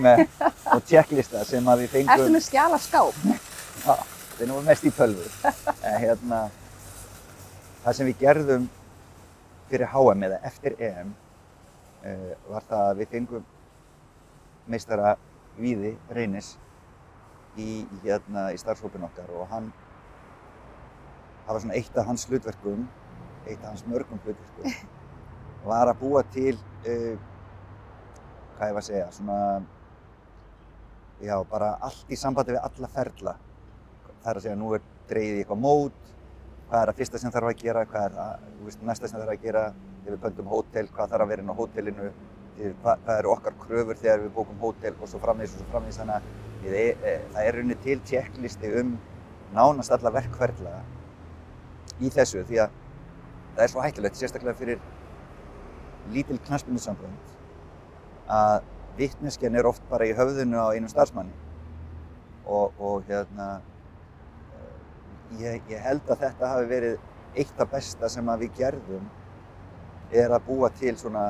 með, 0.00 0.22
og 0.74 0.86
tjekklista 0.88 1.42
sem 1.44 1.66
að 1.68 1.84
við 1.84 1.92
fengum 1.92 2.14
Ertu 2.14 2.30
með 2.32 2.46
skjala 2.46 2.78
skáp? 2.80 3.18
Já, 3.26 3.92
það 3.92 4.40
er 4.46 4.50
nú 4.52 4.62
mest 4.64 4.88
í 4.88 4.92
tölvu. 4.96 5.26
En 5.76 5.98
hérna, 6.00 6.40
það 7.84 7.98
sem 7.98 8.10
við 8.10 8.24
gerðum 8.24 8.68
fyrir 9.70 9.92
HM 9.92 10.26
eða 10.28 10.40
eftir 10.48 10.76
EM 10.88 11.12
uh, 11.12 12.32
var 12.48 12.68
það 12.70 12.90
að 12.90 13.00
við 13.02 13.12
fengum 13.14 13.46
meistara 14.70 15.16
Víði 15.56 15.94
Reynis 16.12 16.54
í, 17.56 17.86
hérna, 18.02 18.50
í 18.52 18.58
starfshópin 18.60 19.06
okkar 19.06 19.30
og 19.32 19.48
hann, 19.52 19.70
það 21.46 21.52
var 21.54 21.62
svona 21.64 21.78
eitt 21.78 21.96
af 21.96 22.10
hans 22.10 22.26
hlutverkum, 22.28 22.84
eitt 23.46 23.62
af 23.62 23.70
hans 23.70 23.86
mörgum 23.88 24.20
hlutverkum, 24.24 24.74
var 25.66 25.90
að 25.90 26.00
búa 26.02 26.22
til, 26.34 26.54
uh, 26.86 27.16
hvað 28.56 28.70
ég 28.70 28.76
var 28.76 28.82
að 28.82 28.88
segja, 28.90 29.08
svona 29.14 29.40
já, 31.22 31.36
bara 31.50 31.74
allt 31.86 32.12
í 32.12 32.18
sambandi 32.18 32.56
við 32.56 32.62
alla 32.68 32.92
ferla. 32.92 33.34
Það 34.22 34.30
er 34.30 34.40
að 34.40 34.46
segja, 34.46 34.60
nú 34.60 34.72
er 34.76 34.84
dreigið 35.10 35.40
í 35.40 35.42
eitthvað 35.44 35.62
mót, 35.62 36.14
hvað 36.68 36.80
er 36.80 36.90
það 36.90 37.00
fyrsta 37.00 37.20
sem 37.22 37.34
þarf 37.34 37.50
að 37.50 37.60
gera, 37.62 37.84
hvað 37.90 38.08
er 38.08 38.16
það 38.16 38.46
þú 38.46 38.68
veist, 38.68 38.86
næsta 38.90 39.10
sem 39.10 39.20
þarf 39.20 39.34
að 39.34 39.44
gera, 39.44 39.66
þegar 40.00 40.16
við 40.16 40.24
pöntum 40.24 40.50
hótel, 40.50 40.88
hvað 40.96 41.12
þarf 41.12 41.26
að 41.26 41.32
vera 41.32 41.44
inn 41.44 41.52
á 41.52 41.60
hótelinu, 41.60 42.08
eh, 42.56 42.72
hvað, 42.82 43.04
hvað 43.04 43.20
eru 43.20 43.32
okkar 43.34 43.58
kröfur 43.62 44.00
þegar 44.00 44.24
við 44.24 44.34
bókum 44.34 44.64
hótel 44.64 44.94
og 44.96 45.10
svo 45.10 45.22
framvegis 45.22 45.54
og 45.54 45.62
svo 45.62 45.68
framvegis. 45.74 46.00
Þannig 46.00 46.16
að 46.16 46.64
við, 46.64 46.74
e, 46.80 47.12
e, 47.12 47.14
það 47.34 47.46
er 47.46 47.58
rauninni 47.58 47.78
til 47.84 48.00
checklisti 48.10 48.72
um 48.80 48.96
nánast 49.54 49.94
alla 49.94 50.10
verkferla 50.10 50.74
í 52.02 52.10
þessu 52.12 52.42
því 52.48 52.60
að 52.64 52.74
það 53.56 53.64
er 53.64 53.72
svo 53.72 53.84
hættulegt, 53.84 54.18
sérstaklega 54.18 54.58
fyrir 54.58 54.80
lítil 56.14 56.38
knaspunnsambönd 56.46 57.34
að 58.36 58.62
vittneskjan 58.98 59.56
er 59.58 59.68
oft 59.68 59.84
bara 59.90 60.06
í 60.08 60.14
höfðinu 60.16 60.58
á 60.58 60.72
einum 60.74 60.90
starfsmanni 60.90 61.34
og, 62.46 62.72
og 62.78 63.04
hérna 63.08 63.60
ég, 65.40 65.60
ég 65.70 65.82
held 65.82 66.06
að 66.10 66.22
þetta 66.26 66.52
hafi 66.54 66.70
verið 66.70 66.96
eitt 67.36 67.60
af 67.60 67.70
besta 67.72 68.08
sem 68.12 68.28
að 68.32 68.46
við 68.46 68.60
gerðum 68.60 69.10
er 70.14 70.32
að 70.32 70.46
búa 70.46 70.70
til 70.74 70.94
svona 70.98 71.28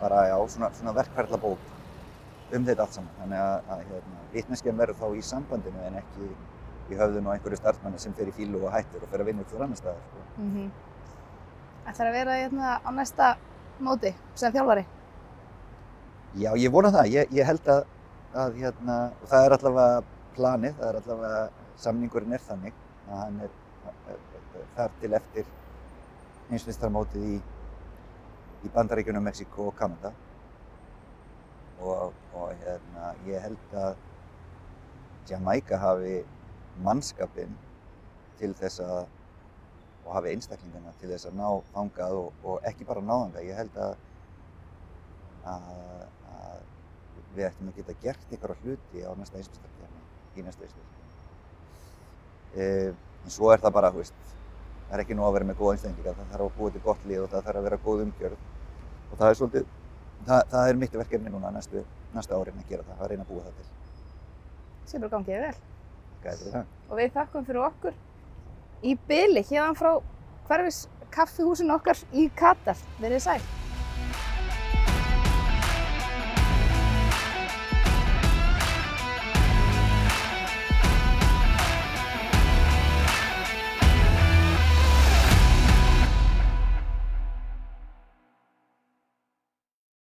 bara 0.00 0.26
já, 0.28 0.36
svona, 0.48 0.70
svona 0.76 0.94
verkferðlabók 0.96 1.66
um 2.56 2.66
þetta 2.66 2.84
allt 2.84 2.96
saman 2.96 3.18
þannig 3.18 3.42
að, 3.42 3.72
að 3.74 3.82
hérna, 3.90 4.22
vittneskjan 4.34 4.80
verður 4.80 5.00
þá 5.00 5.18
í 5.18 5.26
sambandinu 5.26 5.84
en 5.86 5.98
ekki 6.00 6.30
í 6.90 6.98
höfðinu 6.98 7.30
á 7.30 7.34
einhverju 7.34 7.58
starfsmanni 7.60 8.00
sem 8.02 8.14
fer 8.18 8.30
í 8.30 8.34
fílu 8.34 8.62
og 8.64 8.72
hættir 8.74 9.02
og 9.04 9.10
fer 9.12 9.22
að 9.22 9.30
vinna 9.30 9.46
fyrir 9.46 9.66
annar 9.66 9.78
staðar 9.78 10.06
sko. 10.06 10.24
Mm 10.36 10.50
-hmm. 10.54 10.70
Ætlar 11.90 12.10
að 12.10 12.16
vera 12.20 12.34
hérna 12.38 12.74
á 12.86 12.90
næsta 12.94 13.28
móti 13.82 14.12
sem 14.38 14.52
þjálfari? 14.54 14.84
Já, 16.38 16.52
ég 16.54 16.70
vona 16.70 16.92
það. 16.94 17.08
Ég, 17.10 17.32
ég 17.34 17.48
held 17.48 17.70
að, 17.74 17.80
að 18.38 18.58
hérna, 18.60 18.98
það 19.26 19.46
er 19.46 19.54
allavega 19.56 20.02
planið, 20.36 20.76
það 20.78 20.90
er 20.90 20.98
allavega, 21.00 21.40
samningurinn 21.82 22.36
er 22.36 22.44
þannig 22.46 22.76
að 23.08 23.22
hann 23.24 23.40
er 23.46 23.56
eh, 24.12 24.20
þar 24.76 24.94
til 25.00 25.12
eftir 25.18 25.50
heimsmeistarmótið 26.50 27.26
í, 27.32 27.38
í 28.66 28.72
Bandaríkjunum, 28.76 29.26
Mexíkó 29.26 29.70
og 29.72 29.76
Kanada. 29.80 30.12
Og, 31.80 32.14
og 32.36 32.52
hérna, 32.60 33.14
ég 33.26 33.42
held 33.42 33.78
að 33.82 33.96
Jamaica 35.30 35.78
hafi 35.80 36.20
mannskapinn 36.84 37.58
til 38.38 38.52
þess 38.60 38.82
að, 38.84 39.08
og 40.04 40.14
hafi 40.16 40.32
einstaklingana 40.34 40.92
til 41.00 41.10
þess 41.12 41.28
að 41.28 41.36
ná 41.38 41.48
þangað 41.74 42.16
og, 42.20 42.30
og 42.44 42.70
ekki 42.70 42.86
bara 42.88 43.02
ná 43.04 43.12
þangað. 43.14 43.48
Ég 43.48 43.60
held 43.60 43.76
að 43.84 43.98
að, 45.48 46.06
að 46.30 46.58
við 47.36 47.46
ættum 47.48 47.70
að 47.70 47.78
geta 47.80 47.96
gert 48.02 48.34
einhverja 48.34 48.58
hluti 48.64 49.04
á 49.06 49.10
næsta 49.16 49.38
heimsmeistarkeppni, 49.38 50.02
í 50.36 50.44
næsta 50.44 50.66
heimsmeistarkeppni. 50.66 51.08
E, 52.54 52.66
en 53.24 53.34
svo 53.34 53.52
er 53.54 53.62
það 53.62 53.76
bara, 53.76 53.92
þú 53.94 54.02
veist, 54.02 54.34
það 54.88 54.96
er 54.96 55.04
ekki 55.04 55.18
nú 55.18 55.26
að 55.26 55.36
vera 55.38 55.50
með 55.50 55.60
góða 55.60 55.76
einstaklingar, 55.76 56.18
það 56.18 56.32
þarf 56.34 56.48
að 56.48 56.56
búa 56.58 56.74
til 56.74 56.84
gott 56.86 57.06
lið 57.06 57.24
og 57.24 57.32
það 57.32 57.46
þarf 57.48 57.62
að 57.62 57.68
vera 57.68 57.80
góð 57.86 58.04
umgjörð. 58.06 58.44
Og 59.10 59.20
það 59.20 59.32
er 59.32 59.40
svolítið, 59.40 59.72
það, 60.26 60.44
það 60.54 60.72
er 60.72 60.80
mitt 60.82 61.00
verkefni 61.02 61.34
núna 61.34 61.54
næstu, 61.54 61.84
næsta 62.16 62.38
árin 62.38 62.62
að 62.62 62.70
gera 62.74 62.86
það, 62.88 63.00
að 63.00 63.12
reyna 63.12 63.26
að 63.26 63.32
búa 63.32 63.46
það 63.46 63.58
til. 63.60 63.68
Sem 64.90 65.04
bara 65.04 65.14
gangið 65.16 65.44
vel. 65.46 65.58
Fyrir 66.20 66.54
það. 66.56 66.72
Og 66.90 66.98
við 66.98 67.12
þakkum 67.14 67.46
fyrir 67.46 67.64
okkur 67.64 67.98
í 68.82 68.96
byli 69.08 69.44
hérna 69.48 69.74
frá 69.78 69.96
hverfis 70.48 70.86
kaffihúsin 71.14 71.72
okkar 71.74 71.98
í 72.12 72.28
Katar. 72.36 72.78
Verið 73.00 73.24
sæl. 73.26 73.40